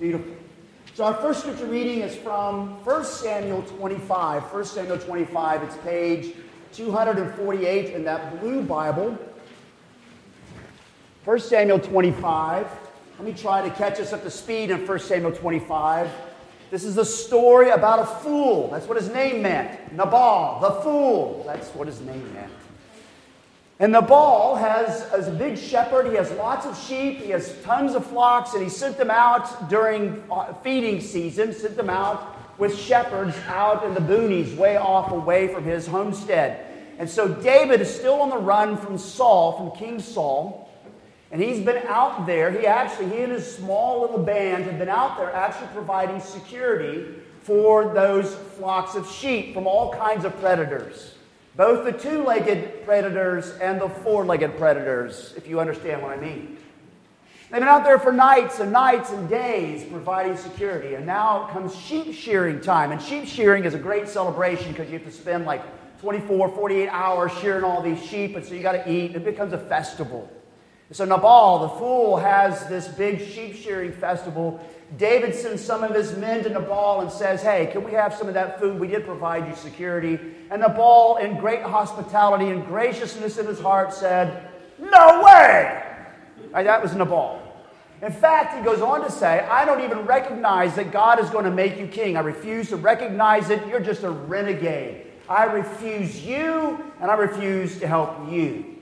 Beautiful. 0.00 0.34
So 0.94 1.04
our 1.04 1.14
first 1.14 1.40
scripture 1.40 1.66
reading 1.66 2.00
is 2.00 2.14
from 2.16 2.84
1 2.84 3.04
Samuel 3.04 3.62
25. 3.62 4.42
1 4.42 4.64
Samuel 4.64 4.98
25, 4.98 5.62
it's 5.62 5.76
page 5.78 6.34
248 6.72 7.94
in 7.94 8.04
that 8.04 8.40
blue 8.40 8.62
Bible. 8.62 9.18
1 11.24 11.40
Samuel 11.40 11.78
25. 11.78 12.66
Let 13.18 13.24
me 13.24 13.32
try 13.32 13.66
to 13.66 13.74
catch 13.74 14.00
us 14.00 14.12
up 14.12 14.22
to 14.24 14.30
speed 14.30 14.70
in 14.70 14.86
1 14.86 14.98
Samuel 14.98 15.32
25. 15.32 16.10
This 16.70 16.84
is 16.84 16.98
a 16.98 17.04
story 17.04 17.70
about 17.70 18.00
a 18.00 18.06
fool. 18.06 18.68
That's 18.70 18.88
what 18.88 19.00
his 19.00 19.08
name 19.10 19.42
meant. 19.42 19.92
Nabal, 19.92 20.58
the 20.60 20.82
fool. 20.82 21.44
That's 21.46 21.68
what 21.68 21.86
his 21.86 22.00
name 22.00 22.32
meant. 22.34 22.50
And 23.80 23.92
Nabal 23.92 24.54
has 24.54 25.02
as 25.12 25.26
a 25.26 25.32
big 25.32 25.58
shepherd, 25.58 26.06
he 26.06 26.14
has 26.14 26.30
lots 26.32 26.64
of 26.64 26.78
sheep, 26.78 27.18
he 27.18 27.30
has 27.30 27.60
tons 27.62 27.94
of 27.94 28.06
flocks, 28.06 28.54
and 28.54 28.62
he 28.62 28.68
sent 28.68 28.96
them 28.96 29.10
out 29.10 29.68
during 29.68 30.22
uh, 30.30 30.54
feeding 30.62 31.00
season, 31.00 31.52
sent 31.52 31.76
them 31.76 31.90
out 31.90 32.36
with 32.56 32.78
shepherds 32.78 33.36
out 33.48 33.84
in 33.84 33.94
the 33.94 34.00
boonies, 34.00 34.56
way 34.56 34.76
off 34.76 35.10
away 35.10 35.52
from 35.52 35.64
his 35.64 35.88
homestead. 35.88 36.64
And 36.98 37.10
so 37.10 37.26
David 37.26 37.80
is 37.80 37.92
still 37.92 38.20
on 38.20 38.30
the 38.30 38.38
run 38.38 38.76
from 38.76 38.96
Saul, 38.96 39.56
from 39.56 39.76
King 39.76 39.98
Saul. 39.98 40.70
And 41.32 41.42
he's 41.42 41.64
been 41.64 41.84
out 41.88 42.26
there. 42.26 42.52
He 42.52 42.64
actually, 42.68 43.08
he 43.08 43.22
and 43.22 43.32
his 43.32 43.56
small 43.56 44.02
little 44.02 44.22
band 44.22 44.64
have 44.64 44.78
been 44.78 44.88
out 44.88 45.18
there 45.18 45.34
actually 45.34 45.66
providing 45.74 46.20
security 46.20 47.06
for 47.42 47.92
those 47.92 48.32
flocks 48.56 48.94
of 48.94 49.10
sheep 49.10 49.52
from 49.52 49.66
all 49.66 49.92
kinds 49.92 50.24
of 50.24 50.38
predators. 50.38 51.13
Both 51.56 51.84
the 51.84 51.92
two 51.92 52.24
legged 52.24 52.84
predators 52.84 53.50
and 53.58 53.80
the 53.80 53.88
four 53.88 54.24
legged 54.24 54.56
predators, 54.58 55.34
if 55.36 55.46
you 55.46 55.60
understand 55.60 56.02
what 56.02 56.10
I 56.10 56.20
mean. 56.20 56.58
They've 57.50 57.60
been 57.60 57.68
out 57.68 57.84
there 57.84 58.00
for 58.00 58.10
nights 58.10 58.58
and 58.58 58.72
nights 58.72 59.10
and 59.10 59.28
days 59.28 59.88
providing 59.88 60.36
security. 60.36 60.94
And 60.94 61.06
now 61.06 61.46
comes 61.52 61.72
sheep 61.72 62.12
shearing 62.12 62.60
time. 62.60 62.90
And 62.90 63.00
sheep 63.00 63.26
shearing 63.26 63.64
is 63.64 63.74
a 63.74 63.78
great 63.78 64.08
celebration 64.08 64.72
because 64.72 64.88
you 64.90 64.98
have 64.98 65.06
to 65.06 65.12
spend 65.12 65.44
like 65.44 65.62
24, 66.00 66.48
48 66.48 66.88
hours 66.88 67.30
shearing 67.40 67.62
all 67.62 67.80
these 67.80 68.04
sheep. 68.04 68.34
And 68.34 68.44
so 68.44 68.54
you 68.54 68.62
got 68.62 68.72
to 68.72 68.90
eat. 68.90 69.14
It 69.14 69.24
becomes 69.24 69.52
a 69.52 69.58
festival. 69.58 70.28
So 70.90 71.04
Nabal, 71.04 71.60
the 71.60 71.68
fool, 71.78 72.16
has 72.16 72.66
this 72.66 72.88
big 72.88 73.20
sheep 73.20 73.54
shearing 73.54 73.92
festival. 73.92 74.60
David 74.96 75.34
sends 75.34 75.64
some 75.64 75.82
of 75.82 75.94
his 75.94 76.16
men 76.16 76.44
to 76.44 76.50
Nabal 76.50 77.00
and 77.00 77.10
says, 77.10 77.42
Hey, 77.42 77.68
can 77.72 77.82
we 77.82 77.92
have 77.92 78.14
some 78.14 78.28
of 78.28 78.34
that 78.34 78.60
food? 78.60 78.78
We 78.78 78.88
did 78.88 79.04
provide 79.04 79.48
you 79.48 79.54
security. 79.56 80.18
And 80.50 80.60
Nabal, 80.62 81.16
in 81.16 81.38
great 81.38 81.62
hospitality 81.62 82.50
and 82.50 82.66
graciousness 82.66 83.38
in 83.38 83.46
his 83.46 83.60
heart, 83.60 83.92
said, 83.92 84.48
No 84.78 85.22
way! 85.22 85.82
Right, 86.50 86.64
that 86.64 86.82
was 86.82 86.94
Nabal. 86.94 87.40
In 88.02 88.12
fact, 88.12 88.56
he 88.56 88.62
goes 88.62 88.82
on 88.82 89.02
to 89.02 89.10
say, 89.10 89.40
I 89.40 89.64
don't 89.64 89.80
even 89.80 90.00
recognize 90.00 90.74
that 90.76 90.92
God 90.92 91.18
is 91.18 91.30
going 91.30 91.44
to 91.44 91.50
make 91.50 91.78
you 91.78 91.86
king. 91.86 92.16
I 92.16 92.20
refuse 92.20 92.68
to 92.68 92.76
recognize 92.76 93.50
it. 93.50 93.66
You're 93.66 93.80
just 93.80 94.02
a 94.02 94.10
renegade. 94.10 95.06
I 95.28 95.44
refuse 95.44 96.22
you, 96.22 96.92
and 97.00 97.10
I 97.10 97.14
refuse 97.14 97.78
to 97.78 97.86
help 97.86 98.30
you. 98.30 98.76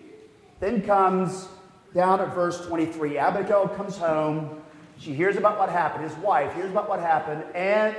Then 0.59 0.83
comes 0.83 1.49
down 1.95 2.21
at 2.21 2.35
verse 2.35 2.67
23. 2.67 3.19
Abigail 3.19 3.69
comes 3.69 3.97
home. 3.97 4.62
She 4.98 5.15
hears 5.15 5.37
about 5.37 5.59
what 5.59 5.69
happened. 5.69 6.05
His 6.05 6.17
wife 6.19 6.55
hears 6.55 6.71
about 6.71 6.89
what 6.89 7.01
happened, 7.01 7.45
and 7.55 7.95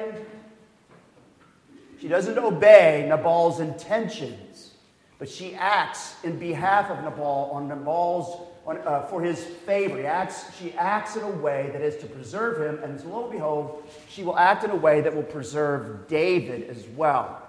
she 1.99 2.07
doesn't 2.07 2.37
obey 2.37 3.05
Nabal's 3.09 3.59
intentions, 3.59 4.71
but 5.19 5.29
she 5.29 5.55
acts 5.55 6.15
in 6.23 6.37
behalf 6.37 6.89
of 6.89 7.03
Nabal 7.03 7.49
on 7.53 7.67
Nabal's 7.67 8.47
on, 8.65 8.77
uh, 8.79 9.03
for 9.07 9.21
his 9.21 9.43
favor. 9.43 10.05
Acts, 10.05 10.55
she 10.57 10.73
acts 10.73 11.15
in 11.15 11.23
a 11.23 11.29
way 11.29 11.69
that 11.73 11.81
is 11.81 11.97
to 11.97 12.05
preserve 12.07 12.61
him, 12.61 12.83
and 12.83 13.03
lo 13.05 13.23
and 13.23 13.31
behold, 13.31 13.83
she 14.09 14.23
will 14.23 14.37
act 14.37 14.63
in 14.63 14.71
a 14.71 14.75
way 14.75 15.01
that 15.01 15.13
will 15.13 15.23
preserve 15.23 16.07
David 16.07 16.69
as 16.69 16.87
well. 16.89 17.41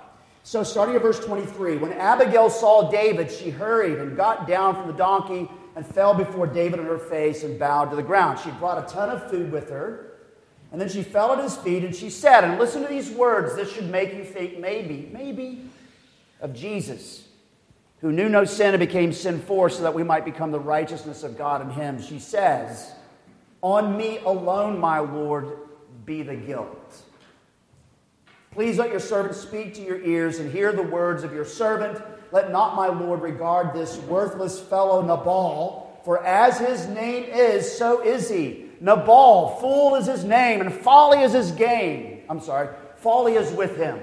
So, 0.42 0.62
starting 0.62 0.94
at 0.94 1.02
verse 1.02 1.24
23, 1.24 1.78
when 1.78 1.92
Abigail 1.92 2.50
saw 2.50 2.90
David, 2.90 3.30
she 3.30 3.48
hurried 3.50 3.98
and 3.98 4.16
got 4.16 4.46
down 4.46 4.74
from 4.74 4.88
the 4.88 4.92
donkey 4.92 5.48
and 5.76 5.86
fell 5.86 6.14
before 6.14 6.46
David 6.46 6.80
on 6.80 6.86
her 6.86 6.98
face 6.98 7.42
and 7.42 7.58
bowed 7.58 7.90
to 7.90 7.96
the 7.96 8.02
ground. 8.02 8.38
She 8.38 8.50
brought 8.52 8.88
a 8.88 8.92
ton 8.92 9.10
of 9.10 9.28
food 9.30 9.50
with 9.50 9.70
her. 9.70 10.12
And 10.72 10.80
then 10.80 10.88
she 10.88 11.02
fell 11.02 11.32
at 11.32 11.42
his 11.42 11.56
feet 11.56 11.84
and 11.84 11.94
she 11.94 12.10
said, 12.10 12.42
and 12.42 12.58
listen 12.58 12.82
to 12.82 12.88
these 12.88 13.10
words, 13.10 13.54
this 13.54 13.72
should 13.72 13.90
make 13.90 14.14
you 14.14 14.24
think 14.24 14.58
maybe, 14.58 15.08
maybe 15.12 15.70
of 16.40 16.52
Jesus, 16.52 17.28
who 18.00 18.10
knew 18.12 18.28
no 18.28 18.44
sin 18.44 18.74
and 18.74 18.80
became 18.80 19.12
sin 19.12 19.40
for 19.40 19.70
so 19.70 19.82
that 19.82 19.94
we 19.94 20.02
might 20.02 20.24
become 20.24 20.50
the 20.50 20.58
righteousness 20.58 21.22
of 21.22 21.38
God 21.38 21.62
in 21.62 21.70
him. 21.70 22.02
She 22.02 22.18
says, 22.18 22.92
On 23.62 23.96
me 23.96 24.18
alone, 24.18 24.78
my 24.78 24.98
Lord, 24.98 25.58
be 26.04 26.22
the 26.22 26.36
guilt. 26.36 27.02
Please 28.50 28.78
let 28.78 28.90
your 28.90 29.00
servant 29.00 29.34
speak 29.34 29.74
to 29.74 29.80
your 29.80 30.00
ears 30.02 30.38
and 30.38 30.52
hear 30.52 30.72
the 30.72 30.82
words 30.82 31.24
of 31.24 31.32
your 31.32 31.44
servant. 31.44 32.00
Let 32.34 32.50
not 32.50 32.74
my 32.74 32.88
Lord 32.88 33.22
regard 33.22 33.72
this 33.72 33.96
worthless 33.96 34.58
fellow 34.58 35.00
Nabal, 35.02 36.00
for 36.04 36.26
as 36.26 36.58
his 36.58 36.88
name 36.88 37.22
is, 37.22 37.78
so 37.78 38.02
is 38.02 38.28
he. 38.28 38.70
Nabal, 38.80 39.56
fool 39.60 39.94
is 39.94 40.06
his 40.06 40.24
name, 40.24 40.60
and 40.60 40.72
folly 40.72 41.22
is 41.22 41.32
his 41.32 41.52
game. 41.52 42.22
I'm 42.28 42.40
sorry, 42.40 42.70
folly 42.96 43.34
is 43.34 43.52
with 43.52 43.76
him. 43.76 44.00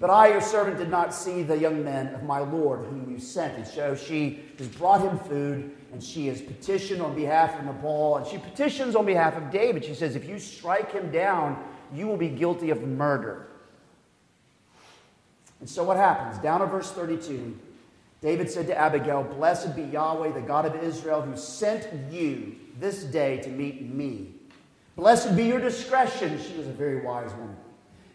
But 0.00 0.08
I, 0.08 0.28
your 0.28 0.40
servant, 0.40 0.78
did 0.78 0.88
not 0.88 1.12
see 1.12 1.42
the 1.42 1.58
young 1.58 1.84
men 1.84 2.14
of 2.14 2.22
my 2.22 2.38
Lord 2.38 2.86
whom 2.86 3.12
you 3.12 3.18
sent. 3.18 3.58
And 3.58 3.66
so 3.66 3.94
she 3.94 4.40
has 4.56 4.66
brought 4.66 5.02
him 5.02 5.18
food, 5.18 5.76
and 5.92 6.02
she 6.02 6.28
has 6.28 6.40
petitioned 6.40 7.02
on 7.02 7.14
behalf 7.14 7.58
of 7.58 7.66
Nabal, 7.66 8.16
and 8.16 8.26
she 8.26 8.38
petitions 8.38 8.96
on 8.96 9.04
behalf 9.04 9.36
of 9.36 9.50
David. 9.50 9.84
She 9.84 9.92
says, 9.92 10.16
If 10.16 10.26
you 10.26 10.38
strike 10.38 10.90
him 10.90 11.10
down, 11.10 11.62
you 11.92 12.06
will 12.06 12.16
be 12.16 12.30
guilty 12.30 12.70
of 12.70 12.80
murder. 12.80 13.48
And 15.60 15.68
so 15.68 15.82
what 15.84 15.96
happens? 15.96 16.38
Down 16.42 16.62
at 16.62 16.70
verse 16.70 16.90
32, 16.92 17.58
David 18.20 18.50
said 18.50 18.66
to 18.66 18.76
Abigail, 18.76 19.24
Blessed 19.24 19.74
be 19.76 19.82
Yahweh, 19.82 20.32
the 20.32 20.40
God 20.40 20.66
of 20.66 20.74
Israel, 20.82 21.22
who 21.22 21.36
sent 21.36 21.88
you 22.12 22.56
this 22.78 23.04
day 23.04 23.38
to 23.38 23.48
meet 23.50 23.82
me. 23.82 24.34
Blessed 24.96 25.36
be 25.36 25.44
your 25.44 25.60
discretion. 25.60 26.40
She 26.40 26.56
was 26.56 26.66
a 26.66 26.72
very 26.72 27.04
wise 27.04 27.32
woman. 27.34 27.56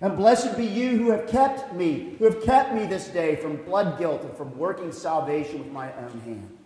And 0.02 0.18
blessed 0.18 0.58
be 0.58 0.66
you 0.66 0.98
who 0.98 1.12
have 1.12 1.28
kept 1.28 1.74
me, 1.74 2.16
who 2.20 2.26
have 2.26 2.44
kept 2.44 2.74
me 2.74 2.86
this 2.86 3.08
day 3.08 3.38
from 3.38 3.64
blood 3.64 3.98
guilt 3.98 4.24
and 4.24 4.36
from 4.36 4.58
working 4.58 4.92
salvation 4.92 5.60
with 5.60 5.72
my 5.72 5.94
own 5.96 6.20
hand. 6.26 6.58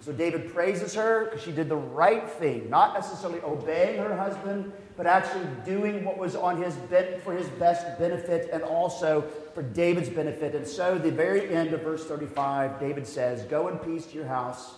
So 0.00 0.12
David 0.12 0.52
praises 0.52 0.94
her 0.94 1.24
because 1.24 1.42
she 1.42 1.52
did 1.52 1.68
the 1.68 1.76
right 1.76 2.28
thing, 2.28 2.70
not 2.70 2.94
necessarily 2.94 3.40
obeying 3.40 3.98
her 3.98 4.16
husband, 4.16 4.72
but 4.96 5.06
actually 5.06 5.46
doing 5.64 6.04
what 6.04 6.18
was 6.18 6.34
on 6.34 6.60
his 6.60 6.74
for 7.22 7.32
his 7.32 7.48
best 7.50 7.98
benefit 7.98 8.50
and 8.52 8.62
also 8.62 9.22
for 9.54 9.62
David's 9.62 10.08
benefit. 10.08 10.54
And 10.54 10.66
so, 10.66 10.98
the 10.98 11.10
very 11.10 11.54
end 11.54 11.72
of 11.72 11.82
verse 11.82 12.04
35, 12.04 12.80
David 12.80 13.06
says, 13.06 13.42
Go 13.44 13.68
in 13.68 13.78
peace 13.78 14.06
to 14.06 14.14
your 14.16 14.26
house. 14.26 14.74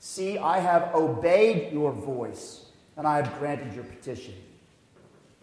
See, 0.00 0.38
I 0.38 0.58
have 0.58 0.94
obeyed 0.94 1.72
your 1.72 1.92
voice, 1.92 2.64
and 2.96 3.06
I 3.06 3.16
have 3.16 3.38
granted 3.38 3.74
your 3.74 3.84
petition. 3.84 4.34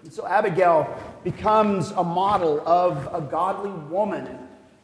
And 0.03 0.12
so, 0.12 0.25
Abigail 0.28 0.92
becomes 1.24 1.92
a 1.92 2.03
model 2.03 2.68
of 2.68 3.14
a 3.14 3.22
godly 3.22 3.72
woman 3.72 4.40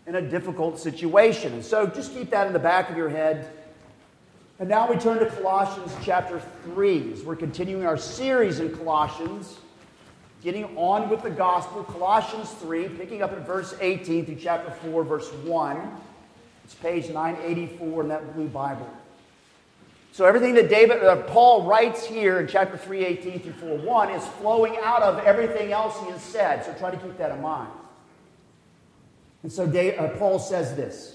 in 0.07 0.15
a 0.15 0.21
difficult 0.21 0.79
situation. 0.79 1.53
And 1.53 1.65
so, 1.65 1.87
just 1.87 2.13
keep 2.13 2.29
that 2.29 2.45
in 2.47 2.53
the 2.53 2.59
back 2.59 2.89
of 2.91 2.97
your 2.97 3.09
head. 3.09 3.49
And 4.57 4.69
now 4.69 4.89
we 4.89 4.95
turn 4.95 5.19
to 5.19 5.25
Colossians 5.25 5.93
chapter 6.01 6.41
3 6.63 7.11
as 7.11 7.23
we're 7.23 7.35
continuing 7.35 7.85
our 7.85 7.97
series 7.97 8.59
in 8.61 8.73
Colossians, 8.73 9.57
getting 10.41 10.77
on 10.77 11.09
with 11.09 11.23
the 11.23 11.29
gospel. 11.29 11.83
Colossians 11.83 12.49
3, 12.51 12.87
picking 12.89 13.21
up 13.21 13.33
at 13.33 13.45
verse 13.45 13.75
18 13.81 14.25
through 14.25 14.37
chapter 14.39 14.71
4, 14.71 15.03
verse 15.03 15.29
1. 15.43 15.77
It's 16.63 16.73
page 16.73 17.09
984 17.09 18.03
in 18.03 18.07
that 18.07 18.33
blue 18.33 18.47
Bible. 18.47 18.89
So 20.13 20.23
everything 20.23 20.53
that 20.53 20.69
David, 20.69 21.03
uh, 21.03 21.23
Paul 21.23 21.63
writes 21.63 22.05
here 22.05 22.39
in 22.39 22.47
chapter 22.47 22.77
3, 22.77 23.03
18 23.03 23.39
through 23.39 23.51
4, 23.51 23.77
1 23.79 24.09
is 24.11 24.25
flowing 24.39 24.77
out 24.81 25.03
of 25.03 25.19
everything 25.25 25.73
else 25.73 25.99
he 25.99 26.11
has 26.11 26.21
said. 26.21 26.63
So 26.63 26.71
try 26.79 26.91
to 26.91 26.97
keep 26.97 27.17
that 27.17 27.31
in 27.31 27.41
mind. 27.41 27.69
And 29.43 29.51
so 29.51 29.67
Dave, 29.67 29.99
uh, 29.99 30.07
Paul 30.17 30.39
says 30.39 30.77
this 30.77 31.14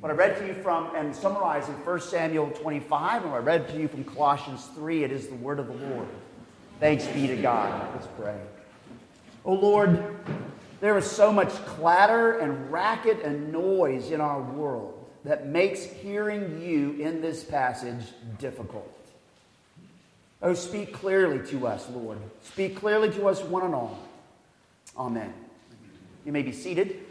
What 0.00 0.12
I 0.12 0.14
read 0.14 0.38
to 0.38 0.46
you 0.46 0.54
from 0.54 0.94
and 0.94 1.14
summarizing 1.16 1.74
1 1.74 2.00
Samuel 2.00 2.50
25, 2.50 3.22
and 3.22 3.32
what 3.32 3.38
I 3.38 3.44
read 3.44 3.68
to 3.70 3.80
you 3.80 3.88
from 3.88 4.04
Colossians 4.04 4.66
3, 4.74 5.04
it 5.04 5.10
is 5.10 5.28
the 5.28 5.36
word 5.36 5.58
of 5.58 5.68
the 5.68 5.86
Lord. 5.86 6.06
Thanks 6.80 7.06
be 7.06 7.26
to 7.26 7.36
God. 7.36 7.94
Let's 7.94 8.06
pray. 8.18 8.38
Oh 9.46 9.54
Lord, 9.54 10.16
there 10.80 10.98
is 10.98 11.10
so 11.10 11.32
much 11.32 11.48
clatter 11.64 12.38
and 12.38 12.70
racket 12.70 13.22
and 13.22 13.50
noise 13.50 14.10
in 14.10 14.20
our 14.20 14.42
world 14.42 15.08
that 15.24 15.46
makes 15.46 15.82
hearing 15.84 16.60
you 16.62 16.92
in 17.02 17.22
this 17.22 17.42
passage 17.42 18.04
difficult. 18.38 18.92
Oh, 20.42 20.52
speak 20.52 20.92
clearly 20.92 21.44
to 21.48 21.66
us, 21.66 21.88
Lord. 21.88 22.18
Speak 22.42 22.76
clearly 22.76 23.10
to 23.12 23.28
us, 23.28 23.40
one 23.42 23.62
and 23.62 23.74
all. 23.74 23.98
Amen. 24.98 25.32
You 26.26 26.32
may 26.32 26.42
be 26.42 26.52
seated. 26.52 27.05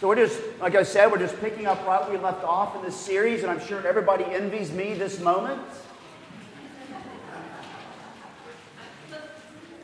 So 0.00 0.06
we're 0.06 0.14
just, 0.14 0.40
like 0.60 0.76
I 0.76 0.84
said, 0.84 1.10
we're 1.10 1.18
just 1.18 1.40
picking 1.40 1.66
up 1.66 1.84
right 1.84 2.00
where 2.00 2.16
we 2.16 2.22
left 2.22 2.44
off 2.44 2.76
in 2.76 2.82
this 2.82 2.94
series, 2.94 3.42
and 3.42 3.50
I'm 3.50 3.60
sure 3.60 3.84
everybody 3.84 4.24
envies 4.24 4.70
me 4.70 4.94
this 4.94 5.18
moment. 5.18 5.60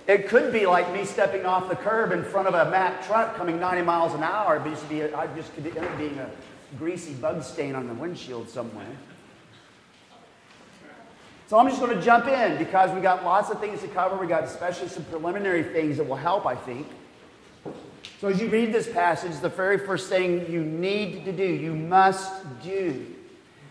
It 0.06 0.28
could 0.28 0.52
be 0.52 0.66
like 0.66 0.92
me 0.92 1.04
stepping 1.04 1.46
off 1.46 1.68
the 1.68 1.74
curb 1.74 2.12
in 2.12 2.22
front 2.22 2.46
of 2.46 2.54
a 2.54 2.70
Mack 2.70 3.04
truck 3.06 3.34
coming 3.34 3.58
90 3.58 3.82
miles 3.82 4.14
an 4.14 4.22
hour. 4.22 4.60
But 4.60 4.70
just 4.70 4.88
be, 4.88 5.02
I 5.02 5.26
just 5.34 5.52
could 5.54 5.66
end 5.66 5.78
up 5.78 5.98
being 5.98 6.18
a 6.18 6.30
greasy 6.78 7.14
bug 7.14 7.42
stain 7.42 7.74
on 7.74 7.88
the 7.88 7.94
windshield 7.94 8.48
somewhere. 8.48 8.86
So 11.48 11.58
I'm 11.58 11.68
just 11.68 11.80
going 11.80 11.96
to 11.96 12.02
jump 12.02 12.28
in 12.28 12.56
because 12.58 12.94
we 12.94 13.00
got 13.00 13.24
lots 13.24 13.50
of 13.50 13.58
things 13.60 13.80
to 13.80 13.88
cover. 13.88 14.16
We 14.16 14.28
got 14.28 14.44
especially 14.44 14.88
some 14.88 15.04
preliminary 15.06 15.64
things 15.64 15.96
that 15.96 16.06
will 16.06 16.16
help, 16.16 16.46
I 16.46 16.54
think. 16.54 16.86
So 18.24 18.30
as 18.30 18.40
you 18.40 18.48
read 18.48 18.72
this 18.72 18.90
passage, 18.90 19.38
the 19.42 19.50
very 19.50 19.76
first 19.76 20.08
thing 20.08 20.50
you 20.50 20.64
need 20.64 21.26
to 21.26 21.32
do, 21.32 21.44
you 21.44 21.74
must 21.74 22.32
do, 22.62 23.04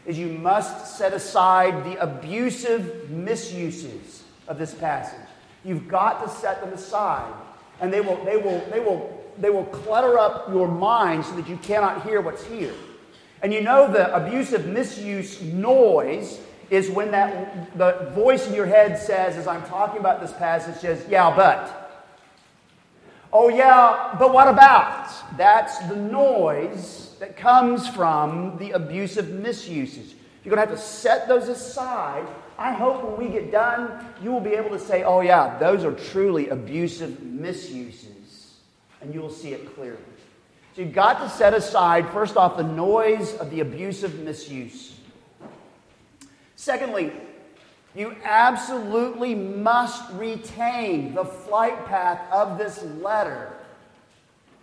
is 0.06 0.16
you 0.20 0.28
must 0.28 0.96
set 0.96 1.12
aside 1.12 1.84
the 1.84 2.00
abusive 2.00 3.10
misuses 3.10 4.22
of 4.48 4.60
this 4.60 4.72
passage. 4.76 5.28
You've 5.66 5.88
got 5.88 6.24
to 6.24 6.30
set 6.30 6.62
them 6.62 6.72
aside. 6.72 7.34
And 7.82 7.92
they 7.92 8.00
will, 8.00 8.24
they 8.26 8.38
will, 8.38 8.64
they 8.70 8.80
will, 8.80 9.26
they 9.40 9.50
will 9.50 9.66
clutter 9.66 10.20
up 10.20 10.48
your 10.50 10.68
mind 10.68 11.26
so 11.26 11.36
that 11.36 11.50
you 11.50 11.58
cannot 11.58 12.04
hear 12.04 12.22
what's 12.22 12.46
here. 12.46 12.76
And 13.42 13.52
you 13.52 13.62
know 13.62 13.92
the 13.92 14.16
abusive 14.16 14.68
misuse 14.68 15.42
noise 15.42 16.40
is 16.70 16.92
when 16.92 17.10
that 17.10 17.76
the 17.76 18.12
voice 18.14 18.46
in 18.46 18.54
your 18.54 18.68
head 18.68 19.00
says, 19.00 19.36
as 19.36 19.48
I'm 19.48 19.64
talking 19.64 20.00
about 20.00 20.22
this 20.22 20.34
passage, 20.34 20.76
says, 20.76 21.04
yeah, 21.10 21.36
but. 21.36 21.80
Oh, 23.34 23.50
yeah, 23.50 24.16
but 24.18 24.32
what 24.32 24.48
about? 24.48 25.12
That's 25.38 25.78
the 25.90 25.96
noise 25.96 27.16
that 27.20 27.36
comes 27.36 27.88
from 27.88 28.58
the 28.60 28.72
abusive 28.72 29.30
misuses. 29.30 30.14
You're 30.44 30.56
going 30.56 30.66
to 30.66 30.72
have 30.72 30.80
to 30.80 30.86
set 30.86 31.28
those 31.28 31.50
aside 31.50 32.28
I 32.58 32.72
hope 32.72 33.04
when 33.04 33.18
we 33.18 33.34
get 33.34 33.52
done, 33.52 34.06
you 34.22 34.32
will 34.32 34.40
be 34.40 34.52
able 34.52 34.70
to 34.70 34.80
say, 34.80 35.04
oh, 35.04 35.22
yeah, 35.22 35.58
those 35.58 35.84
are 35.84 35.92
truly 35.92 36.50
abusive 36.50 37.22
misuses. 37.24 38.58
And 39.02 39.14
you 39.14 39.22
will 39.22 39.32
see 39.32 39.54
it 39.54 39.76
clearly. 39.76 39.98
So 40.76 40.82
you've 40.82 40.94
got 40.94 41.20
to 41.20 41.30
set 41.30 41.54
aside, 41.54 42.10
first 42.12 42.38
off, 42.38 42.58
the 42.58 42.64
noise 42.64 43.36
of 43.36 43.50
the 43.50 43.60
abusive 43.60 44.20
misuse. 44.20 44.96
Secondly, 46.56 47.12
you 47.96 48.16
absolutely 48.24 49.36
must 49.36 50.12
retain 50.14 51.14
the 51.14 51.26
flight 51.26 51.86
path 51.86 52.20
of 52.32 52.58
this 52.58 52.82
letter. 53.02 53.54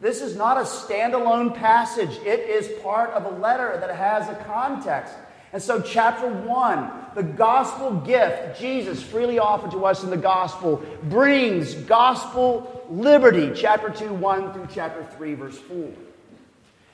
This 0.00 0.22
is 0.22 0.34
not 0.34 0.56
a 0.56 0.62
standalone 0.62 1.54
passage, 1.54 2.18
it 2.24 2.40
is 2.40 2.80
part 2.82 3.10
of 3.10 3.26
a 3.26 3.38
letter 3.38 3.76
that 3.80 3.94
has 3.94 4.28
a 4.28 4.34
context. 4.44 5.14
And 5.52 5.62
so, 5.62 5.80
chapter 5.80 6.28
one, 6.28 6.90
the 7.14 7.24
gospel 7.24 7.92
gift 7.92 8.60
Jesus 8.60 9.02
freely 9.02 9.38
offered 9.38 9.72
to 9.72 9.84
us 9.84 10.04
in 10.04 10.10
the 10.10 10.16
gospel 10.16 10.82
brings 11.04 11.74
gospel 11.74 12.86
liberty, 12.88 13.50
chapter 13.54 13.90
2, 13.90 14.14
1 14.14 14.52
through 14.52 14.68
chapter 14.72 15.04
3, 15.16 15.34
verse 15.34 15.58
4. 15.58 15.88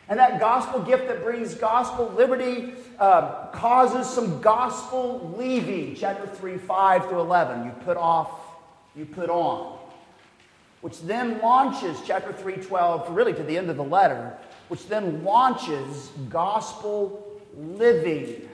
And 0.09 0.21
that 0.21 0.39
gospel 0.39 0.81
gift 0.81 1.09
that 1.09 1.23
brings 1.25 1.55
gospel 1.55 2.13
liberty 2.17 2.75
uh, 2.99 3.49
causes 3.49 4.09
some 4.09 4.41
gospel 4.41 5.35
leaving, 5.37 5.97
chapter 5.97 6.27
3, 6.27 6.59
5 6.59 7.09
through 7.09 7.21
11. 7.21 7.67
You 7.67 7.73
put 7.85 7.97
off, 7.97 8.31
you 8.95 9.05
put 9.05 9.29
on. 9.29 9.79
Which 10.81 11.01
then 11.03 11.41
launches, 11.41 11.99
chapter 12.07 12.33
3, 12.33 12.57
12, 12.57 13.11
really 13.17 13.33
to 13.33 13.43
the 13.43 13.59
end 13.59 13.69
of 13.69 13.77
the 13.77 13.85
letter, 13.85 14.37
which 14.69 14.87
then 14.87 15.25
launches 15.25 16.11
gospel 16.29 17.41
living. 17.57 18.49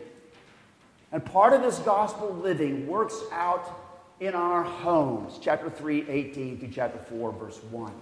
And 1.10 1.22
part 1.22 1.52
of 1.52 1.60
this 1.60 1.78
gospel 1.80 2.32
living 2.34 2.86
works 2.86 3.20
out 3.30 3.78
in 4.20 4.34
our 4.34 4.62
homes, 4.62 5.38
chapter 5.42 5.68
3, 5.68 6.08
18 6.08 6.58
through 6.60 6.70
chapter 6.72 6.98
4, 6.98 7.32
verse 7.32 7.62
1. 7.70 7.92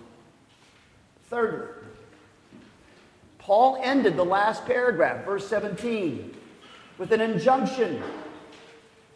Thirdly, 1.25 1.90
Paul 3.51 3.81
ended 3.83 4.17
the 4.17 4.25
last 4.25 4.65
paragraph, 4.65 5.25
verse 5.25 5.45
17, 5.49 6.37
with 6.99 7.11
an 7.11 7.21
injunction 7.21 8.01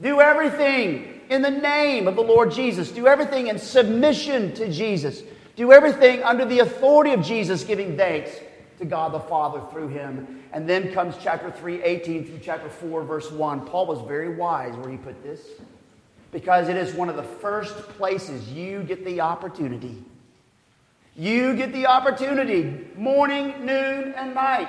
do 0.03 0.21
everything 0.21 1.21
in 1.31 1.41
the 1.41 1.53
name 1.53 2.09
of 2.09 2.17
the 2.17 2.21
Lord 2.21 2.51
Jesus, 2.51 2.91
do 2.91 3.07
everything 3.07 3.47
in 3.47 3.61
submission 3.61 4.53
to 4.55 4.73
Jesus, 4.73 5.23
do 5.55 5.71
everything 5.71 6.21
under 6.25 6.45
the 6.45 6.59
authority 6.59 7.13
of 7.13 7.23
Jesus, 7.23 7.63
giving 7.63 7.97
thanks 7.97 8.33
to 8.81 8.85
God 8.85 9.13
the 9.13 9.21
Father 9.21 9.63
through 9.71 9.91
him. 9.91 10.43
And 10.53 10.69
then 10.69 10.93
comes 10.93 11.15
chapter 11.23 11.53
3, 11.53 11.85
18 11.85 12.25
through 12.25 12.41
chapter 12.43 12.69
4, 12.69 13.05
verse 13.05 13.31
1. 13.31 13.61
Paul 13.67 13.87
was 13.87 14.05
very 14.09 14.35
wise 14.35 14.75
where 14.75 14.91
he 14.91 14.97
put 14.97 15.23
this 15.23 15.43
because 16.33 16.69
it 16.69 16.77
is 16.77 16.93
one 16.93 17.09
of 17.09 17.15
the 17.15 17.23
first 17.23 17.77
places 17.91 18.51
you 18.51 18.83
get 18.83 19.05
the 19.05 19.21
opportunity. 19.21 20.03
You 21.16 21.54
get 21.54 21.73
the 21.73 21.87
opportunity 21.87 22.88
morning, 22.97 23.64
noon, 23.64 24.14
and 24.16 24.35
night, 24.35 24.68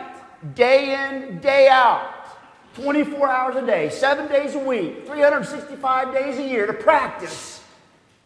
day 0.53 0.93
in, 0.93 1.39
day 1.39 1.67
out, 1.69 2.13
24 2.75 3.27
hours 3.27 3.55
a 3.55 3.65
day, 3.65 3.89
seven 3.89 4.27
days 4.27 4.53
a 4.53 4.59
week, 4.59 5.07
365 5.07 6.13
days 6.13 6.37
a 6.37 6.43
year 6.43 6.67
to 6.67 6.73
practice 6.73 7.63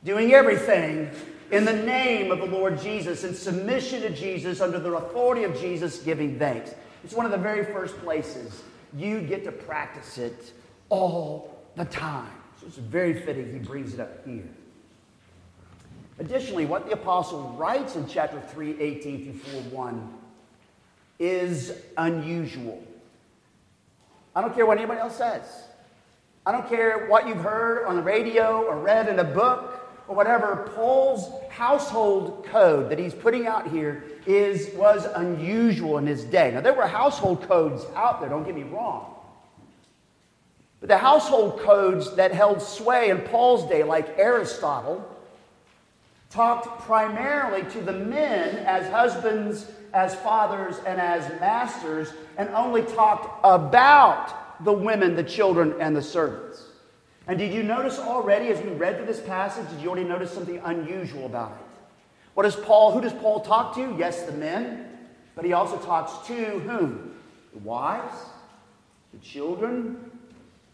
doing 0.03 0.33
everything 0.33 1.09
in 1.51 1.63
the 1.63 1.73
name 1.73 2.31
of 2.31 2.39
the 2.39 2.45
Lord 2.45 2.79
Jesus, 2.81 3.23
in 3.23 3.33
submission 3.33 4.01
to 4.01 4.09
Jesus, 4.09 4.59
under 4.59 4.79
the 4.79 4.93
authority 4.93 5.45
of 5.45 5.57
Jesus, 5.57 5.99
giving 5.99 6.37
thanks. 6.37 6.75
It's 7.05 7.13
one 7.13 7.25
of 7.25 7.31
the 7.31 7.37
very 7.37 7.65
first 7.65 7.97
places 7.99 8.63
you 8.95 9.21
get 9.21 9.45
to 9.45 9.51
practice 9.51 10.17
it 10.17 10.51
all 10.89 11.63
the 11.75 11.85
time. 11.85 12.31
So 12.59 12.67
it's 12.67 12.77
very 12.77 13.13
fitting 13.21 13.51
he 13.51 13.59
brings 13.59 13.93
it 13.93 14.01
up 14.01 14.27
here. 14.27 14.49
Additionally, 16.19 16.65
what 16.65 16.85
the 16.85 16.91
apostle 16.91 17.55
writes 17.57 17.95
in 17.95 18.07
chapter 18.07 18.41
3, 18.41 18.79
18 18.79 19.39
through 19.39 19.61
4 19.61 19.61
1 19.71 20.13
is 21.19 21.73
unusual. 21.97 22.83
I 24.35 24.41
don't 24.41 24.53
care 24.53 24.65
what 24.65 24.77
anybody 24.77 24.99
else 24.99 25.17
says. 25.17 25.43
I 26.45 26.51
don't 26.51 26.67
care 26.69 27.07
what 27.07 27.27
you've 27.27 27.41
heard 27.41 27.85
on 27.85 27.95
the 27.95 28.01
radio 28.01 28.63
or 28.63 28.77
read 28.77 29.07
in 29.07 29.19
a 29.19 29.23
book 29.23 29.79
or 30.09 30.15
whatever, 30.15 30.71
Paul's 30.75 31.29
household 31.51 32.43
code 32.45 32.89
that 32.89 32.97
he's 32.97 33.13
putting 33.13 33.45
out 33.45 33.69
here 33.69 34.03
is, 34.25 34.73
was 34.73 35.05
unusual 35.05 35.99
in 35.99 36.07
his 36.07 36.23
day. 36.25 36.51
Now, 36.51 36.61
there 36.61 36.73
were 36.73 36.87
household 36.87 37.43
codes 37.47 37.85
out 37.95 38.19
there, 38.19 38.27
don't 38.27 38.43
get 38.43 38.55
me 38.55 38.63
wrong. 38.63 39.13
But 40.79 40.89
the 40.89 40.97
household 40.97 41.59
codes 41.59 42.15
that 42.15 42.31
held 42.31 42.59
sway 42.59 43.11
in 43.11 43.19
Paul's 43.19 43.69
day, 43.69 43.83
like 43.83 44.17
Aristotle, 44.17 45.07
talked 46.29 46.81
primarily 46.81 47.69
to 47.71 47.81
the 47.81 47.93
men 47.93 48.57
as 48.65 48.89
husbands, 48.91 49.65
as 49.93 50.15
fathers, 50.15 50.77
and 50.85 51.01
as 51.01 51.27
masters, 51.39 52.13
and 52.37 52.49
only 52.49 52.83
talked 52.83 53.39
about 53.43 54.63
the 54.63 54.73
women, 54.73 55.15
the 55.15 55.23
children, 55.23 55.73
and 55.79 55.95
the 55.95 56.01
servants. 56.01 56.65
And 57.27 57.37
did 57.37 57.53
you 57.53 57.63
notice 57.63 57.99
already 57.99 58.47
as 58.47 58.61
we 58.61 58.71
read 58.71 58.97
through 58.97 59.05
this 59.05 59.21
passage, 59.21 59.69
did 59.69 59.81
you 59.81 59.89
already 59.89 60.07
notice 60.07 60.31
something 60.31 60.59
unusual 60.63 61.25
about 61.25 61.51
it? 61.51 61.65
What 62.33 62.43
does 62.43 62.55
Paul, 62.55 62.91
who 62.91 63.01
does 63.01 63.13
Paul 63.13 63.41
talk 63.41 63.75
to? 63.75 63.95
Yes, 63.97 64.23
the 64.23 64.31
men, 64.31 64.85
but 65.35 65.45
he 65.45 65.53
also 65.53 65.77
talks 65.77 66.27
to 66.27 66.33
whom? 66.33 67.15
The 67.53 67.59
wives, 67.59 68.15
the 69.13 69.19
children, 69.19 70.11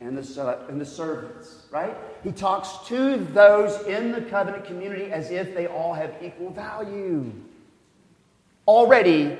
and 0.01 0.17
the, 0.17 0.59
and 0.67 0.79
the 0.79 0.85
servants, 0.85 1.63
right? 1.71 1.95
He 2.23 2.31
talks 2.31 2.87
to 2.87 3.17
those 3.17 3.81
in 3.87 4.11
the 4.11 4.21
covenant 4.21 4.65
community 4.65 5.11
as 5.11 5.31
if 5.31 5.53
they 5.53 5.67
all 5.67 5.93
have 5.93 6.13
equal 6.21 6.49
value. 6.49 7.31
Already, 8.67 9.37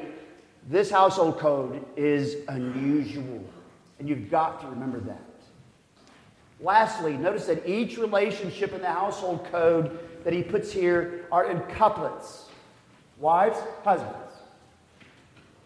this 0.70 0.90
household 0.90 1.40
code 1.40 1.86
is 1.96 2.38
unusual, 2.48 3.44
and 4.00 4.08
you've 4.08 4.32
got 4.32 4.62
to 4.62 4.68
remember 4.68 5.00
that. 5.02 5.22
Lastly, 6.62 7.18
notice 7.18 7.46
that 7.48 7.68
each 7.68 7.98
relationship 7.98 8.74
in 8.74 8.82
the 8.82 8.92
household 8.92 9.46
code 9.52 10.00
that 10.24 10.34
he 10.34 10.42
puts 10.42 10.72
here 10.72 11.26
are 11.32 11.52
in 11.52 11.60
couplets 11.62 12.46
wives, 13.20 13.58
husbands, 13.84 14.34